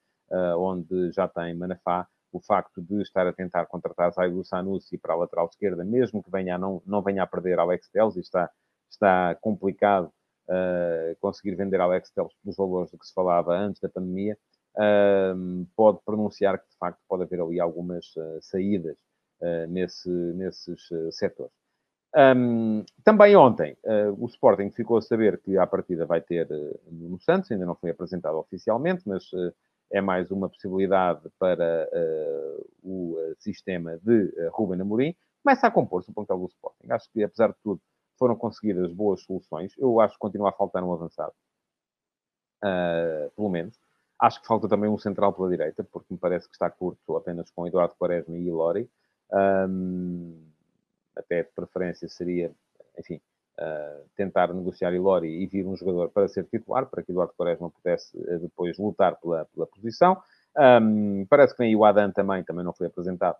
onde 0.58 1.12
já 1.12 1.27
tem 1.27 1.55
Manafá, 1.55 2.08
o 2.31 2.39
facto 2.39 2.81
de 2.81 3.01
estar 3.01 3.25
a 3.25 3.34
tentar 3.34 3.65
contratar 3.65 4.12
Zaidu 4.12 4.43
Sanusi 4.43 4.98
para 4.98 5.13
a 5.13 5.17
lateral 5.17 5.48
esquerda, 5.48 5.84
mesmo 5.84 6.24
que 6.24 6.29
venha 6.29 6.58
não, 6.58 6.81
não 6.85 7.01
venha 7.01 7.24
a 7.24 7.27
perder 7.27 7.59
Alex 7.59 7.90
Telles, 7.90 8.16
e 8.16 8.20
está, 8.20 8.50
está 8.90 9.35
complicado 9.42 10.11
uh, 10.48 11.16
conseguir 11.20 11.55
vender 11.55 11.79
Alex 11.81 12.11
Telles 12.11 12.33
pelos 12.44 12.57
valores 12.57 12.92
do 12.92 12.98
que 12.98 13.07
se 13.07 13.13
falava 13.13 13.55
antes 13.55 13.81
da 13.81 13.90
pandemia, 13.90 14.37
pode 15.75 16.00
pronunciar 16.05 16.60
que, 16.60 16.70
de 16.70 16.77
facto, 16.77 17.00
pode 17.08 17.24
haver 17.24 17.42
ali 17.42 17.60
algumas 17.60 18.05
uh, 18.16 18.40
saídas 18.42 18.98
nesse, 19.70 20.10
nesses 20.10 20.90
setores. 21.12 21.53
Um, 22.16 22.84
também 23.03 23.36
ontem, 23.36 23.77
o 24.18 24.25
Sporting 24.25 24.70
ficou 24.72 24.98
a 24.98 25.01
saber 25.01 25.40
que 25.42 25.58
a 25.58 25.66
partida 25.66 26.05
vai 26.05 26.20
ter 26.20 26.48
no 26.92 27.18
Santos, 27.20 27.50
ainda 27.51 27.66
não 27.66 27.75
foi 27.75 27.92
apresentado 27.92 28.38
oficialmente, 28.38 29.08
mas 29.08 29.29
é 29.92 30.01
mais 30.01 30.29
uma 30.29 30.50
possibilidade 30.50 31.29
para 31.40 31.90
o 32.84 33.16
sistema 33.38 33.98
de 34.00 34.29
Ruben 34.51 34.82
Amorim. 34.82 35.16
Começa 35.42 35.68
a 35.68 35.72
compor-se 35.72 36.12
o 36.12 36.14
plantel 36.14 36.40
do 36.40 36.48
Sporting. 36.48 36.92
Acho 36.92 37.10
que, 37.12 37.24
apesar 37.24 37.50
de 37.50 37.55
tudo, 37.64 37.82
foram 38.18 38.36
conseguidas 38.36 38.92
boas 38.92 39.22
soluções. 39.24 39.74
Eu 39.77 40.01
acho 40.01 40.16
que 40.16 40.20
continua 40.20 40.50
a 40.50 40.53
faltar 40.53 40.84
um 40.84 40.92
avançado. 40.92 41.34
Pelo 43.36 43.50
menos. 43.50 43.79
Acho 44.20 44.42
que 44.42 44.48
falta 44.48 44.68
também 44.68 44.90
um 44.90 44.98
central 44.98 45.32
pela 45.34 45.50
direita, 45.50 45.84
porque 45.84 46.14
me 46.14 46.20
parece 46.20 46.48
que 46.48 46.53
está 46.53 46.70
curto 46.70 47.16
apenas 47.16 47.50
com 47.51 47.66
Eduardo 47.66 47.96
Quaresma 47.96 48.38
e 48.38 48.48
Ilori. 48.48 48.90
Um, 49.32 50.36
até 51.16 51.44
de 51.44 51.50
preferência 51.55 52.10
seria, 52.10 52.51
enfim, 52.98 53.22
uh, 53.60 54.10
tentar 54.16 54.53
negociar 54.53 54.94
Ilori 54.94 55.29
e 55.29 55.48
vir 55.48 55.66
um 55.66 55.75
jogador 55.75 56.10
para 56.10 56.27
ser 56.27 56.46
titular, 56.46 56.86
para 56.88 57.01
que 57.01 57.12
Eduardo 57.12 57.34
Quaresma 57.38 57.70
pudesse 57.70 58.18
uh, 58.18 58.40
depois 58.40 58.77
lutar 58.77 59.16
pela, 59.18 59.46
pela 59.46 59.68
posição. 59.68 60.22
Um, 60.58 61.25
parece 61.29 61.53
que 61.55 61.64
vem 61.64 61.75
o 61.75 61.86
Adam 61.86 62.12
também, 62.12 62.44
também 62.44 62.66
não 62.66 62.74
foi 62.74 62.88
apresentado, 62.88 63.38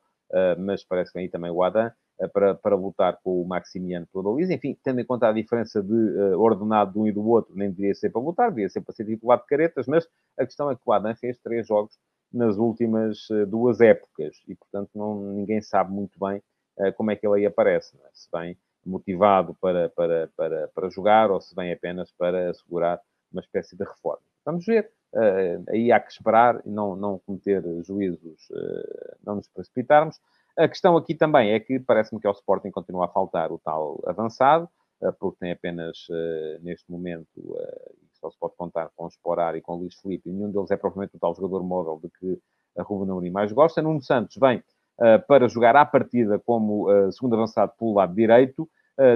mas 0.60 0.84
parece 0.84 1.12
que 1.12 1.18
vem 1.18 1.26
aí 1.26 1.32
também 1.32 1.52
o 1.52 1.64
Adam. 1.64 1.92
Eh, 2.20 2.28
para, 2.28 2.54
para 2.54 2.76
lutar 2.76 3.18
com 3.24 3.42
o 3.42 3.48
Maximiano 3.48 4.06
pela 4.12 4.24
baliza. 4.24 4.54
Enfim, 4.54 4.78
tendo 4.84 5.00
em 5.00 5.06
conta 5.06 5.30
a 5.30 5.32
diferença 5.32 5.82
de 5.82 5.94
uh, 5.94 6.40
ordenado 6.40 6.92
de 6.94 7.00
um 7.00 7.08
e 7.08 7.12
do 7.14 7.26
outro, 7.26 7.56
nem 7.56 7.70
deveria 7.70 7.96
ser 7.96 8.10
para 8.10 8.22
lutar, 8.22 8.50
deveria 8.50 8.70
ser 8.70 8.82
para 8.82 8.94
ser 8.94 9.06
titular 9.06 9.40
de 9.40 9.46
caretas, 9.46 9.88
mas 9.88 10.06
a 10.38 10.46
questão 10.46 10.70
é 10.70 10.76
que 10.76 10.82
o 10.86 10.92
Adam 10.92 11.16
fez 11.16 11.40
três 11.40 11.66
jogos 11.66 11.98
nas 12.32 12.58
últimas 12.58 13.18
duas 13.48 13.82
épocas 13.82 14.38
e, 14.48 14.54
portanto, 14.54 14.92
não, 14.94 15.34
ninguém 15.34 15.62
sabe 15.62 15.92
muito 15.92 16.20
bem 16.20 16.44
uh, 16.78 16.94
como 16.96 17.10
é 17.10 17.16
que 17.16 17.26
ele 17.26 17.38
aí 17.38 17.46
aparece. 17.46 17.98
É? 17.98 18.10
Se 18.14 18.30
vem 18.32 18.58
motivado 18.86 19.56
para, 19.56 19.90
para, 19.90 20.30
para, 20.36 20.68
para 20.68 20.90
jogar 20.90 21.32
ou 21.32 21.40
se 21.40 21.56
vem 21.56 21.72
apenas 21.72 22.12
para 22.12 22.50
assegurar 22.50 23.00
uma 23.32 23.42
espécie 23.42 23.78
de 23.78 23.84
reforma. 23.84 24.24
Vamos 24.46 24.66
ver. 24.66 24.92
Aí 25.70 25.92
há 25.92 26.00
que 26.00 26.12
esperar 26.12 26.62
e 26.66 26.70
não, 26.70 26.96
não 26.96 27.20
cometer 27.20 27.64
juízos, 27.84 28.48
não 29.24 29.36
nos 29.36 29.48
precipitarmos. 29.48 30.20
A 30.58 30.68
questão 30.68 30.98
aqui 30.98 31.16
também 31.16 31.52
é 31.52 31.60
que 31.60 31.80
parece-me 31.80 32.20
que 32.20 32.28
ao 32.28 32.34
Sporting 32.34 32.70
continua 32.70 33.06
a 33.06 33.08
faltar 33.08 33.50
o 33.50 33.58
tal 33.60 34.04
avançado, 34.06 34.70
eh, 35.02 35.12
porque 35.18 35.38
tem 35.40 35.52
apenas, 35.54 36.06
eh, 36.12 36.60
neste 36.62 36.92
momento, 36.92 37.58
eh, 37.58 37.92
só 38.20 38.30
se 38.30 38.38
pode 38.38 38.56
contar 38.58 38.90
com 38.94 39.06
o 39.06 39.08
Sporar 39.08 39.56
e 39.56 39.62
com 39.62 39.76
Luís 39.76 39.96
Felipe, 40.02 40.30
e 40.30 40.34
nenhum 40.34 40.52
deles 40.52 40.70
é 40.72 40.76
propriamente 40.76 41.16
o 41.16 41.20
tal 41.20 41.34
jogador 41.34 41.64
móvel 41.64 41.98
de 42.04 42.10
que 42.10 42.38
a 42.78 42.84
Ruben 42.84 43.10
Amorim 43.10 43.30
mais 43.30 43.54
gosta. 43.54 43.82
Nuno 43.82 44.02
Santos 44.02 44.36
vem 44.38 44.62
para 45.30 45.48
jogar 45.48 45.78
à 45.78 45.86
partida 45.86 46.38
como 46.40 46.88
segundo 47.14 47.36
avançado 47.36 47.72
pelo 47.80 47.94
lado 47.94 48.14
direito. 48.14 48.70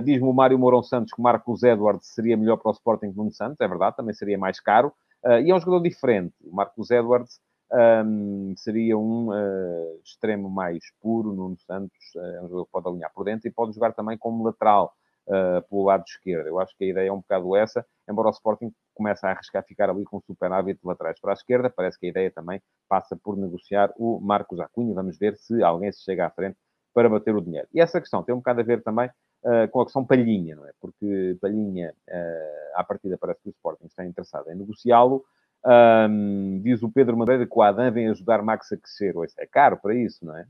Diz-me 0.04 0.30
o 0.30 0.34
Mário 0.34 0.58
Mourão 0.58 0.82
Santos 0.82 1.12
que 1.12 1.22
Marcos 1.22 1.62
Edwards 1.62 2.08
seria 2.08 2.38
melhor 2.38 2.56
para 2.56 2.70
o 2.70 2.72
Sporting 2.72 3.12
que 3.12 3.18
Nuno 3.18 3.34
Santos, 3.34 3.58
é 3.60 3.68
verdade, 3.68 3.98
também 3.98 4.14
seria 4.14 4.38
mais 4.38 4.62
caro. 4.62 4.94
E 5.26 5.50
é 5.52 5.56
um 5.56 5.60
jogador 5.60 5.82
diferente. 5.82 6.34
O 6.44 6.56
Marcos 6.56 6.92
Edwards 6.92 7.40
um, 7.74 8.54
seria 8.56 8.98
um 8.98 9.30
uh, 9.30 10.00
extremo 10.04 10.50
mais 10.50 10.84
puro. 11.02 11.34
Nuno 11.34 11.58
Santos 11.60 11.98
uh, 12.16 12.20
é 12.20 12.40
um 12.42 12.48
jogador 12.48 12.66
que 12.66 12.72
pode 12.72 12.88
alinhar 12.88 13.12
por 13.14 13.24
dentro 13.24 13.48
e 13.48 13.52
pode 13.52 13.74
jogar 13.74 13.94
também 13.94 14.18
como 14.18 14.44
lateral 14.44 14.94
uh, 15.28 15.68
pelo 15.68 15.84
lado 15.84 16.04
esquerdo. 16.08 16.48
Eu 16.48 16.60
acho 16.60 16.76
que 16.78 16.84
a 16.86 16.88
ideia 16.88 17.10
é 17.10 17.12
um 17.12 17.22
bocado 17.22 17.56
essa, 17.56 17.86
embora 18.10 18.28
o 18.28 18.32
Sporting 18.32 18.72
comece 18.94 19.26
a 19.26 19.32
arriscar 19.32 19.64
ficar 19.66 19.90
ali 19.90 20.04
com 20.04 20.22
superávit 20.22 20.80
de 20.80 20.88
laterais 20.88 21.20
para 21.20 21.32
a 21.32 21.34
esquerda, 21.34 21.70
parece 21.70 22.00
que 22.00 22.06
a 22.06 22.10
ideia 22.10 22.30
também 22.30 22.62
passa 22.88 23.16
por 23.16 23.36
negociar 23.36 23.92
o 23.98 24.20
Marcos 24.20 24.60
Acunha. 24.60 24.94
Vamos 24.94 25.18
ver 25.18 25.36
se 25.36 25.64
alguém 25.64 25.92
se 25.92 26.04
chega 26.04 26.28
à 26.28 26.30
frente 26.30 26.58
para 26.94 27.10
bater 27.10 27.36
o 27.36 27.42
dinheiro. 27.42 27.68
E 27.74 27.82
essa 27.82 28.00
questão 28.00 28.22
tem 28.24 28.36
um 28.36 28.38
bocado 28.38 28.62
a 28.62 28.64
ver 28.64 28.84
também 28.84 29.10
Uh, 29.44 29.68
com 29.72 29.82
a 29.82 29.84
questão 29.84 30.06
Palhinha, 30.06 30.56
não 30.56 30.66
é? 30.66 30.72
Porque 30.80 31.38
Palhinha, 31.42 31.94
uh, 32.10 32.80
à 32.80 32.84
partida, 32.84 33.18
parece 33.18 33.42
que 33.42 33.50
o 33.50 33.52
Sporting 33.52 33.88
está 33.88 34.06
interessado 34.06 34.50
em 34.50 34.56
negociá-lo, 34.56 35.26
um, 35.66 36.60
diz 36.62 36.84
o 36.84 36.92
Pedro 36.92 37.18
Madeira 37.18 37.46
que 37.46 37.58
o 37.58 37.62
Adam 37.62 37.92
vem 37.92 38.10
ajudar 38.10 38.42
Max 38.42 38.72
a 38.72 38.78
crescer. 38.78 39.16
Isso 39.24 39.36
é 39.40 39.46
caro 39.46 39.78
para 39.78 39.96
isso, 39.96 40.26
não 40.26 40.38
é? 40.38 40.46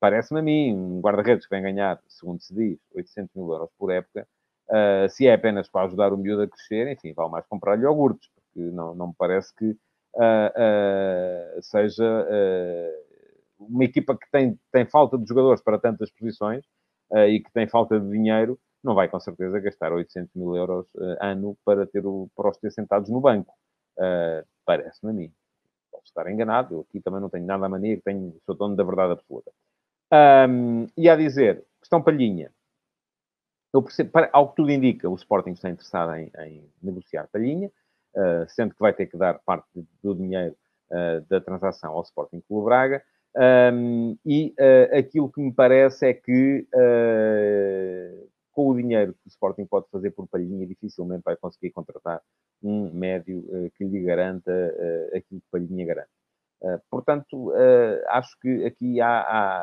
Parece-me 0.00 0.40
a 0.40 0.42
mim, 0.42 0.74
um 0.74 1.00
guarda-redes 1.00 1.46
que 1.46 1.54
vem 1.54 1.62
ganhar, 1.62 2.00
segundo 2.08 2.40
se 2.40 2.54
diz, 2.54 2.78
800 2.94 3.34
mil 3.34 3.52
euros 3.52 3.70
por 3.78 3.90
época, 3.92 4.26
uh, 4.68 5.08
se 5.08 5.26
é 5.26 5.34
apenas 5.34 5.68
para 5.68 5.86
ajudar 5.86 6.12
o 6.12 6.16
miúdo 6.16 6.42
a 6.42 6.48
crescer, 6.48 6.88
enfim, 6.88 7.12
vale 7.12 7.30
mais 7.30 7.46
comprar 7.46 7.78
iogurtes, 7.78 8.28
porque 8.34 8.70
não, 8.70 8.94
não 8.94 9.08
me 9.08 9.14
parece 9.16 9.54
que 9.54 9.70
uh, 9.70 9.76
uh, 11.56 11.62
seja 11.62 12.26
uma 13.58 13.84
equipa 13.84 14.16
que 14.16 14.28
tem, 14.30 14.58
tem 14.72 14.84
falta 14.84 15.16
de 15.16 15.26
jogadores 15.26 15.62
para 15.62 15.78
tantas 15.78 16.10
posições 16.10 16.64
e 17.14 17.40
que 17.40 17.52
tem 17.52 17.66
falta 17.68 17.98
de 18.00 18.08
dinheiro, 18.10 18.58
não 18.82 18.94
vai 18.94 19.08
com 19.08 19.20
certeza 19.20 19.60
gastar 19.60 19.92
800 19.92 20.34
mil 20.34 20.56
euros 20.56 20.86
uh, 20.94 21.16
ano 21.20 21.56
para, 21.64 21.86
ter 21.86 22.04
o, 22.04 22.28
para 22.34 22.50
os 22.50 22.56
ter 22.58 22.72
sentados 22.72 23.08
no 23.08 23.20
banco. 23.20 23.54
Uh, 23.96 24.46
Parece-me 24.64 25.10
a 25.10 25.14
mim. 25.14 25.32
Posso 25.90 26.04
estar 26.06 26.30
enganado, 26.30 26.74
eu 26.74 26.80
aqui 26.80 27.00
também 27.00 27.20
não 27.20 27.28
tenho 27.28 27.44
nada 27.44 27.66
a 27.66 27.68
mania, 27.68 28.00
tenho, 28.04 28.36
sou 28.44 28.54
dono 28.54 28.76
da 28.76 28.84
verdade 28.84 29.12
absoluta. 29.12 29.52
Um, 30.12 30.86
e 30.96 31.08
a 31.08 31.16
dizer, 31.16 31.64
questão 31.80 32.02
palhinha. 32.02 32.52
Eu 33.72 33.82
percebo, 33.82 34.10
para, 34.10 34.28
ao 34.32 34.50
que 34.50 34.56
tudo 34.56 34.70
indica, 34.70 35.08
o 35.08 35.14
Sporting 35.14 35.52
está 35.52 35.70
interessado 35.70 36.14
em, 36.14 36.30
em 36.40 36.70
negociar 36.82 37.28
palhinha, 37.28 37.70
uh, 38.14 38.48
sendo 38.48 38.74
que 38.74 38.80
vai 38.80 38.92
ter 38.92 39.06
que 39.06 39.16
dar 39.16 39.38
parte 39.40 39.66
do 40.02 40.14
dinheiro 40.14 40.56
uh, 40.90 41.20
da 41.28 41.40
transação 41.40 41.92
ao 41.92 42.02
Sporting 42.02 42.40
Clube 42.46 42.66
Braga. 42.66 43.02
Um, 43.34 44.16
e 44.26 44.54
uh, 44.60 44.98
aquilo 44.98 45.32
que 45.32 45.40
me 45.40 45.52
parece 45.52 46.06
é 46.06 46.14
que 46.14 46.66
com 48.52 48.68
o 48.68 48.76
dinheiro 48.76 49.14
que 49.14 49.26
o 49.26 49.28
Sporting 49.28 49.66
pode 49.66 49.88
fazer 49.90 50.10
por 50.10 50.28
Palhinha, 50.28 50.66
dificilmente 50.66 51.22
vai 51.24 51.36
conseguir 51.36 51.70
contratar 51.70 52.22
um 52.62 52.92
médio 52.92 53.38
uh, 53.38 53.70
que 53.74 53.84
lhe 53.84 54.02
garanta 54.02 54.52
uh, 54.52 55.16
aquilo 55.16 55.40
que 55.40 55.46
Palhinha 55.50 55.86
garante. 55.86 56.10
Uh, 56.62 56.80
portanto, 56.88 57.52
acho 58.08 58.38
que 58.40 58.64
aqui 58.64 59.00
há, 59.00 59.20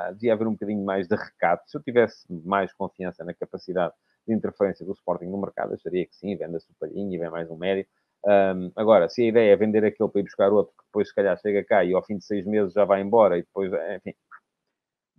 há, 0.07 0.11
devia 0.11 0.33
haver 0.33 0.47
um 0.47 0.51
bocadinho 0.51 0.83
mais 0.83 1.07
de 1.07 1.15
recato. 1.15 1.63
Se 1.69 1.77
eu 1.77 1.81
tivesse 1.81 2.25
mais 2.29 2.73
confiança 2.73 3.23
na 3.23 3.33
capacidade 3.33 3.93
de 4.27 4.33
interferência 4.33 4.85
do 4.85 4.91
Sporting 4.91 5.27
no 5.27 5.39
mercado, 5.39 5.73
acharia 5.73 6.05
que 6.05 6.15
sim, 6.15 6.35
venda-se 6.35 6.69
o 6.69 6.75
Palhinha 6.77 7.15
e 7.15 7.19
vem 7.19 7.29
mais 7.29 7.49
um 7.49 7.55
médio. 7.55 7.85
Um, 8.25 8.71
agora, 8.75 9.07
se 9.09 9.23
a 9.23 9.27
ideia 9.27 9.53
é 9.53 9.55
vender 9.55 9.85
aquele 9.85 10.09
para 10.09 10.21
ir 10.21 10.23
buscar 10.23 10.51
outro, 10.51 10.73
que 10.77 10.85
depois 10.85 11.07
se 11.07 11.15
calhar 11.15 11.37
chega 11.39 11.63
cá 11.63 11.83
e 11.83 11.93
ao 11.93 12.03
fim 12.03 12.17
de 12.17 12.25
seis 12.25 12.45
meses 12.45 12.73
já 12.73 12.85
vai 12.85 13.01
embora 13.01 13.37
e 13.37 13.41
depois, 13.41 13.71
enfim, 13.95 14.13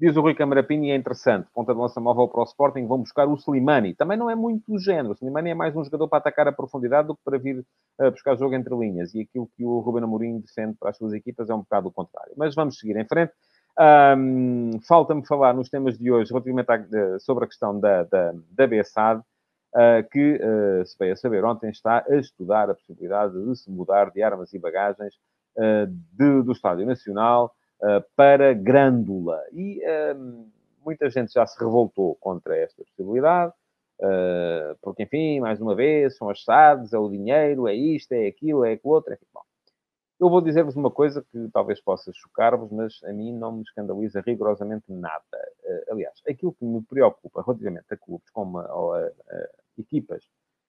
Diz 0.00 0.16
o 0.16 0.22
Rui 0.22 0.34
e 0.34 0.90
é 0.90 0.96
interessante, 0.96 1.46
ponta 1.54 1.74
de 1.74 1.78
lança 1.78 2.00
móvel 2.00 2.26
para 2.26 2.40
o 2.40 2.44
Sporting, 2.44 2.86
vão 2.86 3.00
buscar 3.00 3.28
o 3.28 3.34
Slimani. 3.34 3.94
Também 3.94 4.16
não 4.16 4.30
é 4.30 4.34
muito 4.34 4.64
do 4.66 4.78
género. 4.78 5.10
O 5.10 5.12
Slimani 5.12 5.50
é 5.50 5.54
mais 5.54 5.76
um 5.76 5.84
jogador 5.84 6.08
para 6.08 6.20
atacar 6.20 6.48
a 6.48 6.52
profundidade 6.52 7.08
do 7.08 7.14
que 7.14 7.20
para 7.22 7.36
vir 7.36 7.58
uh, 8.00 8.10
buscar 8.10 8.34
jogo 8.34 8.54
entre 8.54 8.74
linhas. 8.74 9.14
E 9.14 9.20
aquilo 9.20 9.50
que 9.54 9.62
o 9.62 9.80
Ruben 9.80 10.02
Amorim 10.02 10.40
defende 10.40 10.74
para 10.80 10.88
as 10.88 10.96
suas 10.96 11.12
equipas 11.12 11.50
é 11.50 11.54
um 11.54 11.58
bocado 11.58 11.88
o 11.88 11.92
contrário. 11.92 12.32
Mas 12.34 12.54
vamos 12.54 12.78
seguir 12.78 12.96
em 12.96 13.04
frente. 13.04 13.34
Um, 13.78 14.80
Falta-me 14.88 15.26
falar 15.26 15.52
nos 15.52 15.68
temas 15.68 15.98
de 15.98 16.10
hoje 16.10 16.30
relativamente 16.30 16.70
à, 16.70 17.18
sobre 17.18 17.44
a 17.44 17.48
questão 17.48 17.78
da, 17.78 18.04
da, 18.04 18.32
da 18.52 18.66
BSAD, 18.66 19.22
que, 20.10 20.34
uh, 20.34 20.84
se 20.84 20.96
veio 20.98 21.12
a 21.12 21.16
saber 21.16 21.44
ontem, 21.44 21.70
está 21.70 22.04
a 22.08 22.16
estudar 22.16 22.70
a 22.70 22.74
possibilidade 22.74 23.32
de 23.44 23.56
se 23.56 23.70
mudar 23.70 24.10
de 24.10 24.22
armas 24.22 24.52
e 24.52 24.58
bagagens 24.58 25.14
de, 26.12 26.42
do 26.42 26.52
Estádio 26.52 26.86
Nacional 26.86 27.54
para 28.16 28.54
Grândola. 28.54 29.42
E 29.52 29.82
muita 30.84 31.10
gente 31.10 31.32
já 31.32 31.44
se 31.44 31.58
revoltou 31.58 32.14
contra 32.16 32.56
esta 32.56 32.82
possibilidade, 32.84 33.52
porque, 34.80 35.02
enfim, 35.02 35.40
mais 35.40 35.60
uma 35.60 35.74
vez, 35.74 36.16
são 36.16 36.30
as 36.30 36.44
SADs, 36.44 36.92
é 36.92 36.98
o 36.98 37.10
dinheiro, 37.10 37.66
é 37.66 37.74
isto, 37.74 38.12
é 38.12 38.28
aquilo, 38.28 38.64
é 38.64 38.72
aquilo 38.72 38.94
outro. 38.94 39.12
Enfim, 39.12 39.26
bom, 39.34 39.42
eu 40.20 40.28
vou 40.28 40.40
dizer-vos 40.40 40.76
uma 40.76 40.90
coisa 40.90 41.24
que 41.32 41.48
talvez 41.52 41.80
possa 41.80 42.12
chocar-vos, 42.12 42.70
mas 42.70 43.02
a 43.04 43.12
mim 43.12 43.32
não 43.32 43.52
me 43.52 43.62
escandaliza 43.62 44.22
rigorosamente 44.24 44.84
nada. 44.88 45.24
aliás, 45.90 46.22
aquilo 46.28 46.52
que 46.52 46.64
me 46.64 46.82
preocupa 46.82 47.42
relativamente 47.42 47.86
a 47.90 47.96
clubes 47.96 48.28
como 48.30 48.58
a, 48.58 48.64
a 48.64 49.10
equipas 49.80 50.24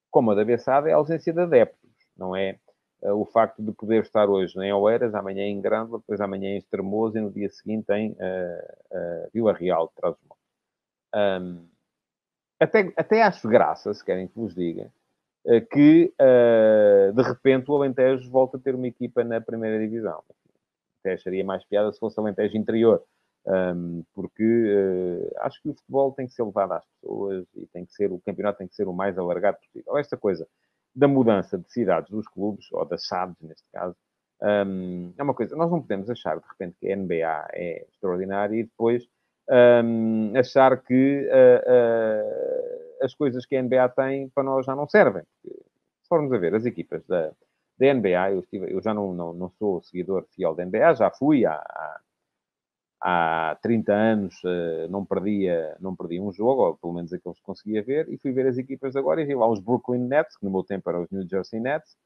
como 0.10 0.32
a 0.32 0.36
da 0.36 0.44
Bessada 0.44 0.90
é 0.90 0.94
a 0.94 0.98
ausência 0.98 1.32
de 1.32 1.40
adeptos, 1.40 1.90
não 2.18 2.36
é? 2.36 2.58
uh, 3.02 3.14
o 3.14 3.26
facto 3.26 3.62
de 3.62 3.72
poder 3.72 4.04
estar 4.04 4.30
hoje 4.30 4.58
em 4.60 4.72
Oeiras, 4.72 5.16
amanhã 5.16 5.44
em 5.44 5.60
Grândola, 5.62 6.00
depois 6.00 6.22
amanhã 6.22 6.50
em 6.50 6.58
Estremoz 6.58 7.16
e 7.16 7.22
no 7.22 7.32
dia 7.32 7.50
seguinte 7.50 7.92
em 7.92 8.12
uh, 8.12 8.16
uh, 8.16 9.30
Vila 9.34 9.54
Real 9.54 9.88
de 9.88 9.96
Trás-os-Montes. 9.96 10.42
Um, 11.14 11.68
até, 12.60 12.94
até 12.96 13.24
acho 13.24 13.48
graça, 13.48 13.94
se 13.94 14.06
querem 14.06 14.28
que 14.28 14.38
vos 14.38 14.54
diga, 14.54 14.92
que 15.72 16.14
de 17.16 17.24
repente 17.24 17.72
o 17.72 17.76
Alentejo 17.76 18.30
volta 18.30 18.58
a 18.58 18.60
ter 18.60 18.76
uma 18.76 18.86
equipa 18.86 19.24
na 19.24 19.42
primeira 19.42 19.80
divisão. 19.80 20.24
Até 21.00 21.14
acharia 21.14 21.44
mais 21.44 21.66
piada 21.66 21.92
se 21.92 21.98
fosse 21.98 22.20
Alentejo 22.20 22.56
interior. 22.56 23.04
Um, 23.46 24.04
porque 24.14 24.44
uh, 24.44 25.32
acho 25.40 25.62
que 25.64 25.70
o 25.70 25.74
futebol 25.74 26.12
tem 26.12 26.28
que 26.28 26.34
ser 26.34 26.44
levado 26.44 26.74
às 26.74 26.86
pessoas 26.86 27.48
e 27.56 27.66
tem 27.68 27.86
que 27.86 27.94
ser, 27.94 28.12
o 28.12 28.20
campeonato 28.20 28.60
tem 28.60 28.68
que 28.68 28.76
ser 28.76 28.88
o 28.88 28.94
mais 28.94 29.18
alargado 29.18 29.58
possível. 29.58 29.98
Esta 29.98 30.16
coisa 30.16 30.48
da 30.94 31.08
mudança 31.08 31.58
de 31.58 31.72
cidades 31.72 32.10
dos 32.12 32.28
clubes, 32.28 32.72
ou 32.72 32.86
das 32.86 33.08
SADs, 33.08 33.36
neste 33.42 33.66
caso, 33.72 33.96
um, 34.42 35.14
é 35.18 35.24
uma 35.24 35.34
coisa. 35.34 35.56
Nós 35.56 35.72
não 35.72 35.82
podemos 35.82 36.10
achar, 36.10 36.38
de 36.40 36.46
repente, 36.48 36.78
que 36.80 36.92
a 36.92 36.96
NBA 36.96 37.48
é 37.54 37.86
extraordinária 37.90 38.56
e 38.56 38.64
depois 38.64 39.08
um, 39.50 40.38
achar 40.38 40.82
que 40.82 41.28
uh, 41.28 41.72
uh, 41.72 43.06
as 43.06 43.14
coisas 43.14 43.46
que 43.46 43.56
a 43.56 43.62
NBA 43.62 43.90
tem 43.90 44.30
para 44.30 44.44
nós 44.44 44.66
já 44.66 44.76
não 44.76 44.88
servem. 44.88 45.24
se 45.44 46.08
formos 46.08 46.32
a 46.34 46.38
ver 46.38 46.56
as 46.56 46.66
equipas 46.66 47.06
da, 47.06 47.32
da 47.78 47.94
NBA, 47.94 48.32
eu, 48.32 48.40
estive, 48.40 48.72
eu 48.72 48.82
já 48.82 48.94
não, 48.94 49.14
não, 49.14 49.34
não, 49.34 49.50
sou 49.52 49.82
seguidor 49.82 50.26
fiel 50.36 50.56
da 50.56 50.66
NBA, 50.66 50.94
já 50.96 51.10
fui 51.12 51.46
há, 51.46 51.54
há 51.54 52.00
há 53.02 53.58
30 53.62 53.94
anos 53.94 54.36
uh, 54.44 54.88
não, 54.90 55.04
perdia, 55.04 55.76
não 55.80 55.96
perdia 55.96 56.22
um 56.22 56.32
jogo, 56.32 56.62
ou 56.68 56.78
pelo 56.78 56.94
menos 56.94 57.12
aqueles 57.12 57.40
que 57.40 57.44
conseguia 57.44 57.82
ver, 57.82 58.08
e 58.10 58.18
fui 58.18 58.32
ver 58.32 58.48
as 58.48 58.58
equipas 58.58 58.96
agora 58.96 59.22
e 59.22 59.26
vi 59.26 59.34
lá 59.34 59.48
os 59.50 59.60
Brooklyn 59.60 60.08
Nets, 60.08 60.38
que 60.38 60.46
no 60.46 60.52
meu 60.52 60.64
tempo 60.64 60.88
eram 60.90 61.02
os 61.02 61.10
New 61.10 61.28
Jersey 61.28 61.60
Nets, 61.60 61.98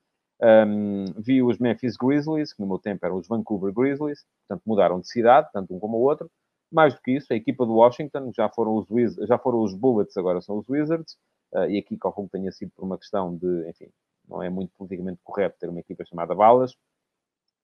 um, 0.41 1.05
vi 1.17 1.43
os 1.43 1.57
Memphis 1.59 1.95
Grizzlies, 1.97 2.53
que 2.53 2.61
no 2.61 2.67
meu 2.67 2.79
tempo 2.79 3.05
eram 3.05 3.17
os 3.17 3.27
Vancouver 3.27 3.73
Grizzlies, 3.73 4.25
portanto 4.47 4.63
mudaram 4.65 4.99
de 4.99 5.07
cidade, 5.09 5.49
tanto 5.53 5.75
um 5.75 5.79
como 5.79 5.97
o 5.97 6.01
outro. 6.01 6.29
Mais 6.71 6.93
do 6.95 7.01
que 7.01 7.11
isso, 7.11 7.31
a 7.31 7.35
equipa 7.35 7.65
do 7.65 7.75
Washington 7.75 8.31
já 8.35 8.49
foram 8.49 8.75
os, 8.75 8.89
Wiz 8.89 9.15
já 9.27 9.37
foram 9.37 9.61
os 9.61 9.73
Bullets, 9.73 10.17
agora 10.17 10.41
são 10.41 10.57
os 10.57 10.67
Wizards, 10.67 11.13
uh, 11.53 11.69
e 11.69 11.77
aqui 11.77 11.97
calculo 11.97 12.27
que 12.27 12.37
tenha 12.37 12.51
sido 12.51 12.71
por 12.75 12.83
uma 12.83 12.97
questão 12.97 13.35
de, 13.35 13.69
enfim, 13.69 13.89
não 14.27 14.41
é 14.41 14.49
muito 14.49 14.73
politicamente 14.77 15.19
correto 15.23 15.57
ter 15.59 15.69
uma 15.69 15.79
equipa 15.79 16.03
chamada 16.05 16.33
Balas. 16.33 16.75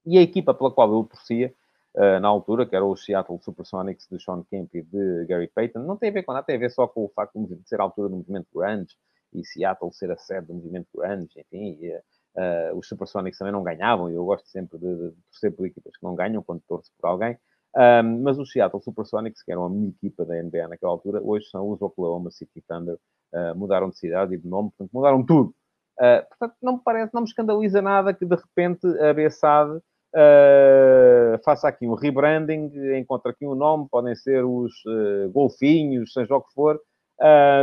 E 0.06 0.18
a 0.18 0.22
equipa 0.22 0.54
pela 0.54 0.72
qual 0.72 0.92
eu 0.92 1.04
torcia 1.04 1.54
na 1.96 2.28
altura, 2.28 2.66
que 2.66 2.76
era 2.76 2.86
o 2.86 2.96
Seattle 2.96 3.40
Supersonics 3.42 4.08
de 4.10 4.18
Sean 4.22 4.44
Kemp 4.50 4.74
e 4.74 4.82
de 4.82 5.26
Gary 5.26 5.48
Payton, 5.48 5.80
não 5.80 5.98
tem 5.98 6.10
a 6.10 6.14
ver 6.14 6.24
com 6.24 6.32
nada, 6.32 6.46
tem 6.46 6.56
a 6.56 6.60
ver 6.60 6.72
só 6.72 6.88
com 6.88 7.04
o 7.04 7.10
facto 7.10 7.38
de 7.46 7.68
ser 7.68 7.82
a 7.82 7.84
altura 7.84 8.08
do 8.08 8.16
movimento 8.16 8.48
grunge 8.54 8.96
e 9.34 9.46
Seattle 9.46 9.92
ser 9.94 10.12
a 10.12 10.18
sede 10.18 10.48
do 10.48 10.54
movimento 10.54 10.88
grunge, 10.96 11.32
enfim, 11.38 11.78
e, 11.82 11.94
uh, 11.96 12.78
os 12.78 12.88
Supersonics 12.88 13.38
também 13.38 13.52
não 13.52 13.64
ganhavam, 13.64 14.10
e 14.10 14.14
eu 14.14 14.26
gosto 14.26 14.48
sempre 14.48 14.78
de, 14.78 14.86
de 14.86 15.16
torcer 15.32 15.56
por 15.56 15.66
equipas 15.66 15.96
que 15.98 16.04
não 16.04 16.16
ganham 16.16 16.44
quando 16.44 16.62
torço 16.68 16.92
por 17.00 17.08
alguém, 17.08 17.38
um, 17.76 18.22
mas 18.22 18.38
os 18.38 18.52
Seattle 18.52 18.82
Supersonics, 18.82 19.44
que 19.44 19.52
eram 19.52 19.66
a 19.66 19.70
minha 19.70 19.90
equipa 19.90 20.26
da 20.26 20.42
NBA 20.42 20.68
naquela 20.68 20.92
altura, 20.92 21.22
hoje 21.24 21.46
são 21.48 21.70
os 21.70 21.82
Oklahoma 21.82 22.30
City 22.30 22.62
Thunder, 22.68 22.98
uh, 23.34 23.56
mudaram 23.56 23.90
de 23.90 23.98
cidade 23.98 24.36
e 24.36 24.38
de 24.38 24.48
nome, 24.48 24.70
portanto, 24.72 24.92
mudaram 24.94 25.26
tudo. 25.26 25.56
Uh, 25.98 26.28
portanto, 26.28 26.56
não 26.62 26.74
me 26.74 26.82
parece, 26.84 27.14
não 27.14 27.22
me 27.22 27.28
escandaliza 27.28 27.82
nada 27.82 28.14
que 28.14 28.26
de 28.26 28.36
repente 28.36 28.86
a 29.00 29.14
BSAD 29.14 29.80
Uh, 30.14 31.42
faça 31.44 31.70
aqui 31.70 31.88
um 31.88 31.94
rebranding, 31.94 32.70
encontra 32.98 33.32
aqui 33.32 33.48
um 33.48 33.56
nome, 33.56 33.88
podem 33.90 34.16
ser 34.16 34.44
os 34.44 34.74
uh, 34.86 35.30
golfinhos, 35.32 36.12
seja 36.12 36.36
o 36.36 36.42
que 36.42 36.54
for, 36.54 36.80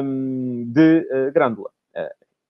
um, 0.02 0.64
de 0.72 1.06
uh, 1.10 1.32
Grândola. 1.32 1.70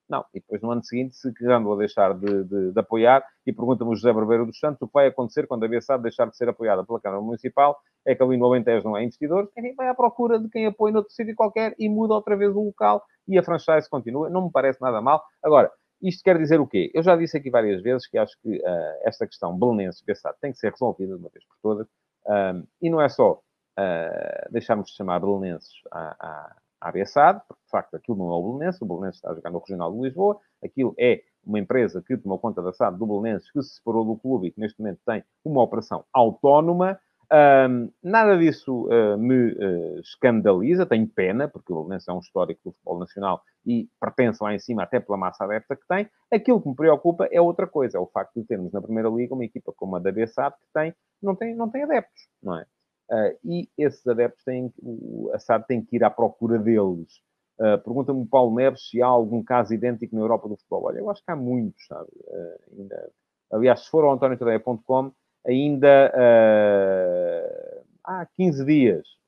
Não, 0.09 0.25
e 0.33 0.41
depois 0.41 0.63
no 0.63 0.71
ano 0.71 0.83
seguinte, 0.83 1.15
se 1.17 1.31
Grândola 1.33 1.77
deixar 1.77 2.15
de, 2.15 2.45
de, 2.45 2.73
de 2.73 2.81
apoiar, 2.81 3.23
e 3.47 3.53
pergunta-me 3.53 3.91
o 3.91 3.95
José 3.95 4.11
Barbeiro 4.11 4.47
dos 4.47 4.59
Santos, 4.59 4.81
o 4.81 4.87
que 4.87 4.95
vai 4.95 5.07
acontecer 5.07 5.47
quando 5.47 5.65
a 5.65 5.69
BSA 5.69 5.99
deixar 5.99 6.27
de 6.27 6.35
ser 6.35 6.49
apoiada 6.49 6.83
pela 6.83 6.99
Câmara 6.99 7.21
Municipal, 7.21 7.79
é 8.07 8.15
que 8.15 8.23
ali 8.23 8.39
no 8.39 8.47
Alentejo 8.47 8.85
não 8.87 8.97
é 8.97 9.05
investidor, 9.05 9.51
quem 9.53 9.75
vai 9.75 9.89
à 9.89 9.95
procura 9.95 10.39
de 10.39 10.49
quem 10.49 10.65
apoia 10.65 10.95
noutro 10.95 11.13
sítio 11.13 11.35
qualquer 11.37 11.75
e 11.79 11.91
muda 11.91 12.15
outra 12.15 12.37
vez 12.39 12.55
o 12.55 12.65
local 12.65 13.05
e 13.27 13.39
a 13.39 13.43
franchise 13.43 13.89
continua. 13.91 14.31
Não 14.31 14.47
me 14.47 14.51
parece 14.51 14.81
nada 14.81 15.03
mal. 15.03 15.23
Agora, 15.43 15.71
isto 16.03 16.23
quer 16.23 16.39
dizer 16.39 16.61
o 16.61 16.67
quê? 16.67 16.91
Eu 16.95 17.03
já 17.03 17.17
disse 17.17 17.37
aqui 17.37 17.51
várias 17.51 17.83
vezes 17.83 18.07
que 18.07 18.19
acho 18.19 18.37
que 18.41 18.57
uh, 18.57 18.99
esta 19.03 19.27
questão 19.27 19.59
belenenses 19.59 20.03
Bessade 20.03 20.37
tem 20.41 20.53
que 20.53 20.59
ser 20.59 20.71
resolvida 20.71 21.15
de 21.15 21.21
uma 21.21 21.31
vez 21.31 21.45
por 21.45 21.57
todas. 21.63 21.87
Um, 22.27 22.67
e 22.81 22.91
não 22.91 23.01
é 23.01 23.09
só 23.09 23.33
uh, 23.79 24.53
deixarmos 24.53 24.91
de 24.91 24.97
chamar 24.97 25.21
belenenses 25.21 25.73
à, 25.91 26.55
Bessade, 26.93 27.43
porque 27.49 27.63
de 27.65 27.71
facto 27.71 27.95
aquilo 27.97 28.17
não 28.17 28.31
é 28.31 28.35
o 28.35 28.53
belenense, 28.53 28.83
o 28.83 28.87
belenense 28.87 29.17
está 29.17 29.31
a 29.31 29.35
jogar 29.35 29.51
no 29.51 29.59
Regional 29.59 29.93
de 29.93 30.01
Lisboa, 30.01 30.39
aquilo 30.63 30.95
é 30.99 31.23
uma 31.45 31.59
empresa 31.59 32.03
que 32.07 32.17
tomou 32.17 32.39
conta 32.39 32.63
da 32.63 32.73
SAD 32.73 32.99
do 32.99 33.07
Belenenses, 33.07 33.51
que 33.51 33.63
se 33.63 33.77
separou 33.77 34.05
do 34.05 34.17
clube 34.17 34.49
e 34.49 34.51
que 34.53 34.61
neste 34.61 34.79
momento 34.79 35.01
tem 35.05 35.25
uma 35.45 35.63
operação 35.63 36.05
autónoma, 36.13 37.01
um, 37.31 37.93
nada 38.03 38.39
disso 38.39 38.87
uh, 38.87 39.19
me 39.19 39.53
uh, 39.53 40.01
escandaliza, 40.01 40.87
tenho 40.87 41.07
pena, 41.07 41.47
porque 41.47 41.73
o 41.73 41.77
Belenenses 41.77 42.09
é 42.09 42.13
um 42.13 42.21
histórico 42.21 42.61
do 42.65 42.73
futebol 42.73 42.99
nacional 42.99 43.43
e 43.67 43.87
pertence 44.01 44.43
lá 44.43 44.55
em 44.55 44.59
cima 44.59 44.83
até 44.83 44.99
pela 44.99 45.19
massa 45.19 45.45
adepta 45.45 45.77
que 45.77 45.87
tem. 45.87 46.09
Aquilo 46.33 46.61
que 46.61 46.69
me 46.69 46.75
preocupa 46.75 47.29
é 47.31 47.41
outra 47.41 47.67
coisa, 47.67 47.99
é 47.99 48.01
o 48.01 48.07
facto 48.07 48.41
de 48.41 48.47
termos 48.47 48.73
na 48.73 48.81
Primeira 48.81 49.11
Liga 49.11 49.35
uma 49.35 49.45
equipa 49.45 49.73
como 49.77 49.97
a 49.97 49.99
da 49.99 50.11
BSAD 50.11 50.55
que 50.57 50.67
tem, 50.73 50.95
não, 51.23 51.35
tem, 51.35 51.55
não 51.55 51.69
tem 51.69 51.83
adeptos, 51.83 52.29
não 52.43 52.59
é? 52.59 52.67
Uh, 53.11 53.39
e 53.45 53.69
esses 53.77 54.07
adeptos 54.07 54.43
têm, 54.45 54.73
a 55.35 55.39
SAD 55.39 55.67
tem 55.67 55.85
que 55.85 55.97
ir 55.97 56.05
à 56.05 56.11
procura 56.11 56.59
deles. 56.59 57.21
Pergunta-me 57.85 58.23
o 58.23 58.27
Paulo 58.27 58.55
Neves 58.55 58.89
se 58.89 59.03
há 59.03 59.07
algum 59.07 59.43
caso 59.43 59.75
idêntico 59.75 60.15
na 60.15 60.21
Europa 60.21 60.49
do 60.49 60.57
futebol. 60.57 60.85
Olha, 60.85 61.01
eu 61.01 61.11
acho 61.11 61.25
que 61.25 61.31
há 61.33 61.35
muitos, 61.35 61.85
sabe? 61.87 62.09
Ainda... 62.71 63.11
Aliás, 63.51 63.81
se 63.81 63.91
for 63.91 64.05
ao 64.05 64.13
antoniotadeia.com, 64.13 65.11
ainda 65.47 66.13
uh, 66.15 67.85
há 68.05 68.27
15 68.37 68.65
dias 68.65 69.19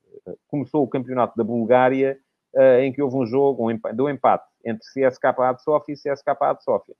começou 0.49 0.85
o 0.85 0.89
campeonato 0.89 1.37
da 1.37 1.45
Bulgária 1.45 2.19
uh, 2.55 2.81
em 2.81 2.93
que 2.93 3.03
houve 3.03 3.17
um 3.17 3.27
jogo, 3.27 3.67
um 3.67 3.71
empate, 3.71 4.01
um 4.01 4.09
empate 4.09 4.45
entre 4.65 4.83
CSKA 4.89 5.55
de 5.55 5.63
Sofia 5.63 5.95
e 5.95 5.97
CSKA 5.97 6.55
de 6.55 6.65
Sofia. 6.65 6.95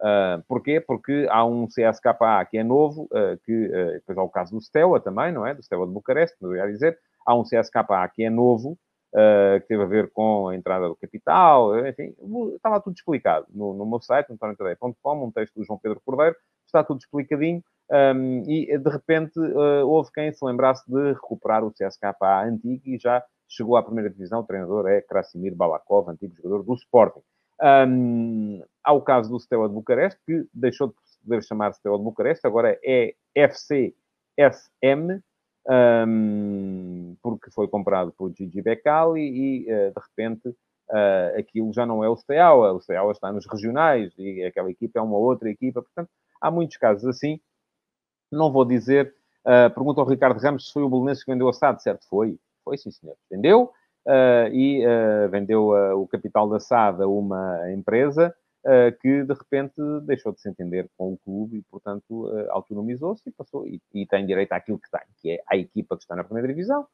Uh, 0.00 0.42
porquê? 0.48 0.80
Porque 0.80 1.26
há 1.30 1.44
um 1.44 1.66
CSKA 1.66 2.44
que 2.50 2.58
é 2.58 2.64
novo, 2.64 3.04
uh, 3.04 3.38
que 3.44 3.66
uh, 3.66 3.92
depois 3.92 4.18
há 4.18 4.22
o 4.22 4.28
caso 4.28 4.52
do 4.52 4.60
Steaua 4.60 5.00
também, 5.00 5.32
não 5.32 5.46
é? 5.46 5.54
Do 5.54 5.62
Steaua 5.62 5.86
de 5.86 5.92
Bucareste, 5.92 6.36
não 6.40 6.54
ia 6.56 6.66
dizer. 6.66 6.98
Há 7.24 7.34
um 7.34 7.44
CSKA 7.44 8.08
que 8.12 8.24
é 8.24 8.30
novo, 8.30 8.76
que 9.60 9.66
teve 9.68 9.82
a 9.82 9.86
ver 9.86 10.10
com 10.10 10.48
a 10.48 10.56
entrada 10.56 10.88
do 10.88 10.96
capital, 10.96 11.86
enfim, 11.86 12.14
estava 12.56 12.80
tudo 12.80 12.94
explicado 12.94 13.46
no, 13.50 13.74
no 13.74 13.84
meu 13.84 14.00
site, 14.00 14.30
no 14.30 15.24
um 15.24 15.30
texto 15.30 15.54
do 15.54 15.64
João 15.64 15.78
Pedro 15.78 16.00
Cordeiro, 16.04 16.34
está 16.72 16.84
tudo 16.84 17.00
explicadinho. 17.00 17.62
Um, 17.90 18.42
e 18.48 18.78
de 18.78 18.90
repente 18.90 19.38
houve 19.84 20.10
quem 20.14 20.32
se 20.32 20.42
lembrasse 20.42 20.82
de 20.90 21.12
recuperar 21.12 21.62
o 21.62 21.70
CSKA 21.70 22.44
antigo 22.46 22.80
e 22.86 22.96
já 22.96 23.22
chegou 23.46 23.76
à 23.76 23.82
primeira 23.82 24.08
divisão. 24.08 24.40
O 24.40 24.44
treinador 24.44 24.88
é 24.88 25.02
Krasimir 25.02 25.54
Balakov, 25.54 26.08
antigo 26.08 26.34
jogador 26.34 26.62
do 26.62 26.74
Sporting. 26.74 27.20
Um, 27.62 28.62
há 28.82 28.92
o 28.92 29.02
caso 29.02 29.30
do 29.30 29.38
Steaua 29.38 29.68
de 29.68 29.74
Bucareste, 29.74 30.18
que 30.26 30.46
deixou 30.52 30.88
de 30.88 30.94
poder 31.22 31.42
chamar 31.44 31.72
Steaua 31.74 31.98
de 31.98 32.04
Bucareste, 32.04 32.46
agora 32.46 32.78
é 32.84 33.14
FCSM, 33.34 35.22
um, 35.68 37.16
porque 37.22 37.50
foi 37.52 37.68
comprado 37.68 38.12
por 38.12 38.32
Gigi 38.36 38.60
Becali 38.60 39.20
e, 39.20 39.72
uh, 39.72 39.92
de 39.94 40.00
repente, 40.00 40.48
uh, 40.48 41.38
aquilo 41.38 41.72
já 41.72 41.86
não 41.86 42.02
é 42.02 42.08
o 42.08 42.16
Steaua. 42.16 42.72
O 42.72 42.80
Steaua 42.80 43.12
está 43.12 43.32
nos 43.32 43.46
regionais 43.46 44.12
e 44.18 44.42
aquela 44.42 44.70
equipa 44.70 44.98
é 44.98 45.02
uma 45.02 45.18
outra 45.18 45.48
equipa. 45.48 45.82
Portanto, 45.82 46.10
há 46.42 46.50
muitos 46.50 46.76
casos 46.76 47.06
assim. 47.06 47.40
Não 48.30 48.52
vou 48.52 48.64
dizer... 48.64 49.14
Uh, 49.42 49.72
pergunta 49.74 50.00
ao 50.00 50.06
Ricardo 50.06 50.38
Ramos 50.38 50.68
se 50.68 50.72
foi 50.72 50.82
o 50.82 50.88
Belenenses 50.88 51.24
que 51.24 51.32
vendeu 51.32 51.48
a 51.48 51.52
SAD. 51.52 51.82
Certo, 51.82 52.06
foi. 52.08 52.38
Foi, 52.64 52.76
sim, 52.76 52.90
senhor. 52.90 53.16
Vendeu. 53.30 53.72
Uh, 54.06 54.52
e 54.52 54.84
uh, 54.84 55.28
vendeu 55.30 55.68
o 55.96 56.06
capital 56.08 56.48
da 56.48 56.58
SAD 56.58 57.02
a 57.02 57.06
uma 57.06 57.70
empresa 57.72 58.34
que 59.00 59.24
de 59.24 59.34
repente 59.34 59.74
deixou 60.04 60.30
de 60.32 60.40
se 60.40 60.48
entender 60.48 60.88
com 60.96 61.12
o 61.12 61.18
clube 61.18 61.58
e, 61.58 61.62
portanto, 61.62 62.30
autonomizou-se 62.50 63.20
e 63.28 63.32
passou 63.32 63.66
e, 63.66 63.82
e, 63.92 64.06
tem 64.06 64.24
direito 64.24 64.52
àquilo 64.52 64.78
que 64.78 64.88
tem, 64.88 65.00
que 65.20 65.32
é 65.32 65.42
a 65.50 65.56
equipa 65.56 65.96
que 65.96 66.04
está 66.04 66.14
na 66.14 66.22
primeira 66.22 66.46
divisão. 66.46 66.86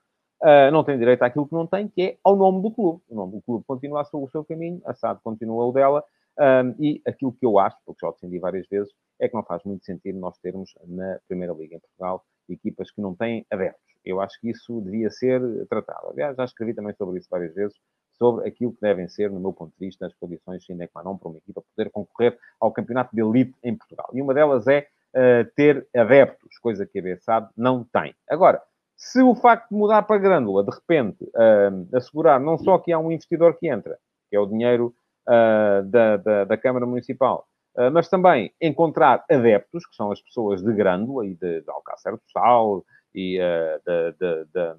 não 0.73 0.83
tem 0.83 0.99
direito 0.99 1.23
àquilo 1.25 1.47
que 1.47 1.53
não 1.53 1.67
tem, 1.67 1.87
que 1.87 2.01
é 2.01 2.19
ao 2.25 2.37
nome 2.37 2.63
do 2.63 2.71
clube. 2.71 3.03
O 3.11 3.15
nome 3.15 3.33
do 3.33 3.43
clube 3.43 3.67
continua 3.67 4.01
o 4.11 4.29
seu 4.31 4.43
caminho, 4.47 4.81
a 4.87 4.95
SAD 4.95 5.21
continua 5.23 5.67
o 5.67 5.71
dela. 5.71 6.03
Um, 6.39 6.75
e 6.79 7.03
aquilo 7.07 7.33
que 7.33 7.45
eu 7.45 7.59
acho, 7.59 7.77
porque 7.85 7.99
já 8.01 8.09
o 8.09 8.13
defendi 8.13 8.39
várias 8.39 8.67
vezes, 8.69 8.93
é 9.21 9.29
que 9.29 9.35
não 9.35 9.43
faz 9.43 9.63
muito 9.65 9.85
sentido 9.85 10.19
nós 10.19 10.39
termos 10.39 10.73
na 10.87 11.19
Primeira 11.27 11.53
Liga 11.53 11.77
em 11.77 11.81
Portugal 11.81 12.25
equipas 12.49 12.91
que 12.91 13.01
não 13.01 13.15
têm 13.15 13.45
adeptos. 13.51 13.83
Eu 14.05 14.21
acho 14.21 14.41
que 14.41 14.51
isso 14.51 14.81
devia 14.81 15.11
ser 15.11 15.41
tratado. 15.69 16.09
Aliás, 16.11 16.37
já 16.37 16.45
escrevi 16.45 16.73
também 16.75 16.95
sobre 16.95 17.19
isso 17.19 17.29
várias 17.31 17.55
vezes, 17.55 17.77
sobre 18.13 18.49
aquilo 18.49 18.73
que 18.73 18.81
devem 18.81 19.09
ser, 19.09 19.31
no 19.31 19.41
meu 19.41 19.53
ponto 19.53 19.73
de 19.79 19.87
vista, 19.87 20.07
as 20.07 20.15
condições 20.15 20.65
sine 20.65 20.89
qua 20.89 21.03
non 21.03 21.19
para 21.19 21.29
uma 21.29 21.39
equipa 21.39 21.63
poder 21.63 21.91
concorrer 21.91 22.39
ao 22.61 22.73
campeonato 22.73 23.15
de 23.15 23.23
elite 23.23 23.55
em 23.63 23.77
Portugal. 23.77 24.09
E 24.13 24.23
uma 24.23 24.33
delas 24.33 24.67
é 24.67 24.89
uh, 25.15 25.51
ter 25.55 25.87
adeptos, 25.95 26.59
coisa 26.59 26.87
que 26.87 26.99
a 26.99 27.03
BSAD 27.03 27.51
não 27.57 27.85
tem. 27.85 28.15
Agora, 28.29 28.63
se 28.97 29.23
o 29.23 29.35
facto 29.35 29.71
de 29.71 29.77
mudar 29.77 30.03
para 30.03 30.19
Grândola, 30.19 30.65
de 30.65 30.71
repente, 30.71 31.25
uh, 31.25 31.97
assegurar 31.97 32.41
não 32.41 32.59
só 32.59 32.79
que 32.79 32.93
há 32.93 32.99
um 32.99 33.13
investidor 33.13 33.57
que 33.59 33.69
entra, 33.69 33.99
que 34.29 34.37
é 34.37 34.41
o 34.41 34.47
dinheiro 34.47 34.95
uh, 35.29 35.83
da, 35.85 36.17
da, 36.17 36.45
da, 36.45 36.57
Câmara 36.57 36.87
Municipal, 36.87 37.47
mas 37.93 38.09
também 38.09 38.53
encontrar 38.61 39.25
adeptos, 39.31 39.87
que 39.87 39.95
são 39.95 40.11
as 40.11 40.21
pessoas 40.21 40.61
de 40.61 40.73
Grândola 40.73 41.25
e 41.25 41.35
de, 41.35 41.61
de 41.61 41.71
Alcácer 41.71 42.13
do 42.15 42.23
Sal, 42.33 42.85
e 43.15 43.39
uh, 43.39 44.53
da, 44.53 44.77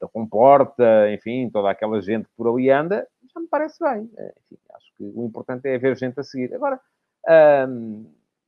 uh, 0.00 0.08
Comporta, 0.08 1.12
enfim, 1.12 1.48
toda 1.50 1.70
aquela 1.70 2.00
gente 2.00 2.24
que 2.24 2.34
por 2.36 2.48
ali 2.48 2.68
anda, 2.68 3.06
já 3.32 3.40
me 3.40 3.46
parece 3.46 3.78
bem. 3.82 4.10
Enfim, 4.44 4.58
acho 4.74 4.92
que 4.96 5.04
o 5.04 5.24
importante 5.24 5.68
é 5.68 5.76
haver 5.76 5.96
gente 5.96 6.18
a 6.18 6.24
seguir. 6.24 6.52
Agora, 6.52 6.80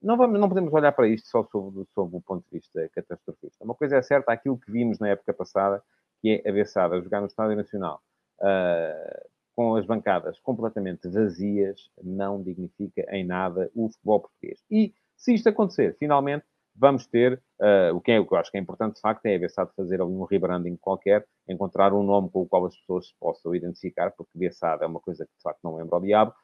não, 0.03 0.17
vamos, 0.17 0.39
não 0.39 0.49
podemos 0.49 0.73
olhar 0.73 0.93
para 0.93 1.07
isto 1.07 1.29
só 1.29 1.45
sob, 1.45 1.87
sob 1.95 2.17
o 2.17 2.21
ponto 2.21 2.45
de 2.45 2.59
vista 2.59 2.89
catastrofista. 2.95 3.65
Uma 3.65 3.75
coisa 3.75 3.97
é 3.97 4.03
certa, 4.03 4.33
aquilo 4.33 4.59
que 4.59 4.71
vimos 4.71 4.99
na 4.99 5.09
época 5.09 5.33
passada, 5.33 5.83
que 6.21 6.43
é 6.45 6.51
a 6.51 6.53
Bessada 6.53 7.01
jogar 7.01 7.21
no 7.21 7.27
Estádio 7.27 7.57
Nacional, 7.57 8.03
uh, 8.41 9.34
com 9.55 9.77
as 9.77 9.87
bancadas 9.87 10.39
completamente 10.41 11.09
vazias, 11.09 11.89
não 12.03 12.43
dignifica 12.43 13.07
em 13.11 13.25
nada 13.25 13.71
o 13.75 13.89
futebol 13.89 14.21
português. 14.21 14.61
E 14.71 14.93
se 15.17 15.35
isto 15.35 15.49
acontecer, 15.49 15.97
finalmente, 15.99 16.45
vamos 16.77 17.07
ter, 17.07 17.41
uh, 17.61 17.95
o, 17.95 18.01
que 18.01 18.13
é, 18.13 18.19
o 18.19 18.27
que 18.27 18.35
eu 18.35 18.39
acho 18.39 18.51
que 18.51 18.59
é 18.59 18.61
importante, 18.61 18.97
de 18.97 19.01
facto, 19.01 19.25
é 19.27 19.37
a 19.37 19.39
Bessade 19.39 19.71
fazer 19.77 20.01
ali 20.01 20.11
um 20.11 20.25
rebranding 20.25 20.77
qualquer, 20.77 21.25
encontrar 21.49 21.93
um 21.93 22.03
nome 22.03 22.29
com 22.31 22.43
o 22.43 22.47
qual 22.47 22.67
as 22.67 22.77
pessoas 22.77 23.07
se 23.09 23.15
possam 23.19 23.55
identificar, 23.55 24.11
porque 24.11 24.37
Bessade 24.37 24.83
é 24.83 24.87
uma 24.87 25.01
coisa 25.01 25.25
que, 25.25 25.33
de 25.37 25.43
facto, 25.43 25.61
não 25.63 25.77
lembra 25.77 25.99
o 25.99 26.01
diabo, 26.01 26.35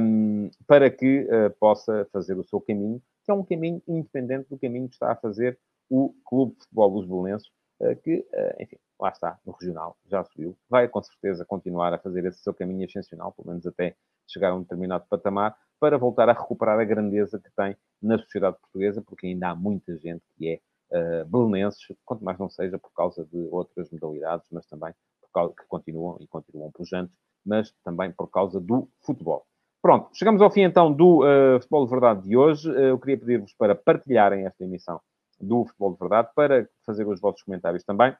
um, 0.00 0.50
para 0.66 0.90
que 0.90 1.22
uh, 1.24 1.50
possa 1.60 2.06
fazer 2.12 2.36
o 2.36 2.44
seu 2.44 2.60
caminho, 2.60 3.00
que 3.24 3.30
é 3.30 3.34
um 3.34 3.44
caminho 3.44 3.80
independente 3.86 4.48
do 4.48 4.58
caminho 4.58 4.88
que 4.88 4.94
está 4.94 5.12
a 5.12 5.16
fazer 5.16 5.58
o 5.88 6.14
Clube 6.24 6.54
de 6.54 6.62
Futebol 6.64 6.90
dos 6.90 7.06
Belenenses, 7.06 7.48
uh, 7.80 7.94
que, 8.02 8.26
enfim, 8.58 8.76
lá 9.00 9.08
está, 9.08 9.38
no 9.44 9.52
regional, 9.52 9.96
já 10.06 10.22
subiu, 10.24 10.56
vai 10.68 10.88
com 10.88 11.02
certeza 11.02 11.44
continuar 11.44 11.92
a 11.92 11.98
fazer 11.98 12.24
esse 12.26 12.42
seu 12.42 12.52
caminho 12.52 12.86
ascensional, 12.86 13.32
pelo 13.32 13.48
menos 13.48 13.66
até 13.66 13.96
chegar 14.26 14.50
a 14.50 14.54
um 14.54 14.62
determinado 14.62 15.04
patamar, 15.08 15.56
para 15.78 15.96
voltar 15.96 16.28
a 16.28 16.32
recuperar 16.32 16.78
a 16.78 16.84
grandeza 16.84 17.38
que 17.38 17.50
tem 17.56 17.76
na 18.02 18.18
sociedade 18.18 18.58
portuguesa, 18.58 19.02
porque 19.02 19.26
ainda 19.26 19.48
há 19.48 19.54
muita 19.54 19.96
gente 19.96 20.22
que 20.36 20.48
é 20.48 21.22
uh, 21.22 21.24
belenenses, 21.26 21.80
quanto 22.04 22.22
mais 22.22 22.38
não 22.38 22.48
seja 22.48 22.78
por 22.78 22.92
causa 22.92 23.24
de 23.24 23.48
outras 23.50 23.90
modalidades, 23.90 24.46
mas 24.52 24.66
também 24.66 24.92
por 25.20 25.30
causa 25.32 25.54
que 25.54 25.64
continuam 25.66 26.18
e 26.20 26.26
continuam 26.26 26.70
pujantes, 26.70 27.16
mas 27.44 27.72
também 27.82 28.12
por 28.12 28.28
causa 28.28 28.60
do 28.60 28.88
futebol. 29.00 29.46
Pronto, 29.82 30.10
chegamos 30.12 30.42
ao 30.42 30.50
fim 30.50 30.60
então 30.60 30.92
do 30.92 31.20
uh, 31.20 31.58
Futebol 31.60 31.84
de 31.86 31.90
Verdade 31.90 32.28
de 32.28 32.36
hoje. 32.36 32.70
Uh, 32.70 32.74
eu 32.74 32.98
queria 32.98 33.18
pedir-vos 33.18 33.54
para 33.54 33.74
partilharem 33.74 34.44
esta 34.44 34.62
emissão 34.62 35.00
do 35.40 35.64
Futebol 35.64 35.92
de 35.92 35.98
Verdade, 35.98 36.28
para 36.34 36.68
fazer 36.84 37.06
os 37.06 37.18
vossos 37.18 37.42
comentários 37.42 37.82
também, 37.82 38.14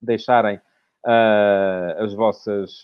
deixarem 0.00 0.56
uh, 0.56 2.02
as 2.02 2.14
vossas 2.14 2.82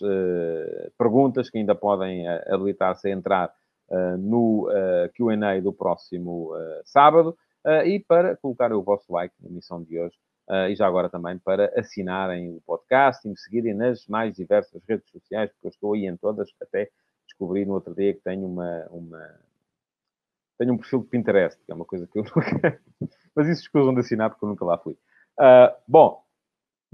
perguntas, 0.97 1.49
que 1.49 1.57
ainda 1.57 1.75
podem 1.75 2.27
habilitar-se 2.27 3.07
a 3.07 3.11
entrar 3.11 3.53
uh, 3.89 4.17
no 4.17 4.69
uh, 4.69 5.09
QA 5.13 5.61
do 5.61 5.73
próximo 5.73 6.53
uh, 6.53 6.81
sábado 6.83 7.37
e 7.83 7.99
para 7.99 8.37
colocar 8.37 8.71
o 8.71 8.83
vosso 8.83 9.11
like 9.11 9.33
na 9.41 9.49
emissão 9.49 9.81
de 9.81 9.99
hoje. 9.99 10.15
e 10.69 10.75
já 10.75 10.85
agora 10.85 11.09
também 11.09 11.39
para 11.39 11.73
assinarem 11.75 12.51
o 12.51 12.61
podcast 12.61 13.27
e 13.27 13.31
me 13.31 13.35
seguirem 13.35 13.73
nas 13.73 14.05
mais 14.05 14.35
diversas 14.35 14.83
redes 14.87 15.09
sociais, 15.09 15.51
porque 15.51 15.65
eu 15.65 15.69
estou 15.71 15.93
aí 15.93 16.05
em 16.05 16.15
todas, 16.15 16.47
até 16.61 16.91
descobri 17.25 17.65
no 17.65 17.73
outro 17.73 17.95
dia 17.95 18.13
que 18.13 18.21
tenho 18.21 18.45
uma, 18.45 18.85
uma 18.91 19.39
tenho 20.59 20.73
um 20.73 20.77
perfil 20.77 20.99
de 20.99 21.07
Pinterest, 21.07 21.59
que 21.65 21.71
é 21.71 21.75
uma 21.75 21.85
coisa 21.85 22.05
que 22.05 22.19
eu 22.19 22.23
nunca. 22.35 22.79
Mas 23.35 23.47
isso 23.47 23.61
escusam 23.61 23.95
de 23.95 24.01
assinar 24.01 24.29
porque 24.29 24.45
eu 24.45 24.49
nunca 24.49 24.63
lá 24.63 24.77
fui. 24.77 24.93
Uh, 25.39 25.75
bom, 25.87 26.23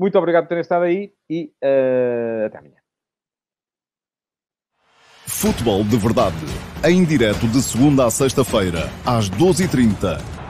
muito 0.01 0.17
obrigado 0.17 0.45
por 0.45 0.49
terem 0.49 0.61
estado 0.61 0.83
aí 0.83 1.13
e 1.29 1.53
uh, 1.63 2.47
até 2.47 2.57
amanhã. 2.57 2.75
Futebol 5.27 5.83
de 5.83 5.95
Verdade. 5.95 6.35
Em 6.83 7.05
direto 7.05 7.47
de 7.47 7.61
segunda 7.61 8.07
a 8.07 8.09
sexta-feira, 8.09 8.89
às 9.05 9.29
12h30 9.29 10.40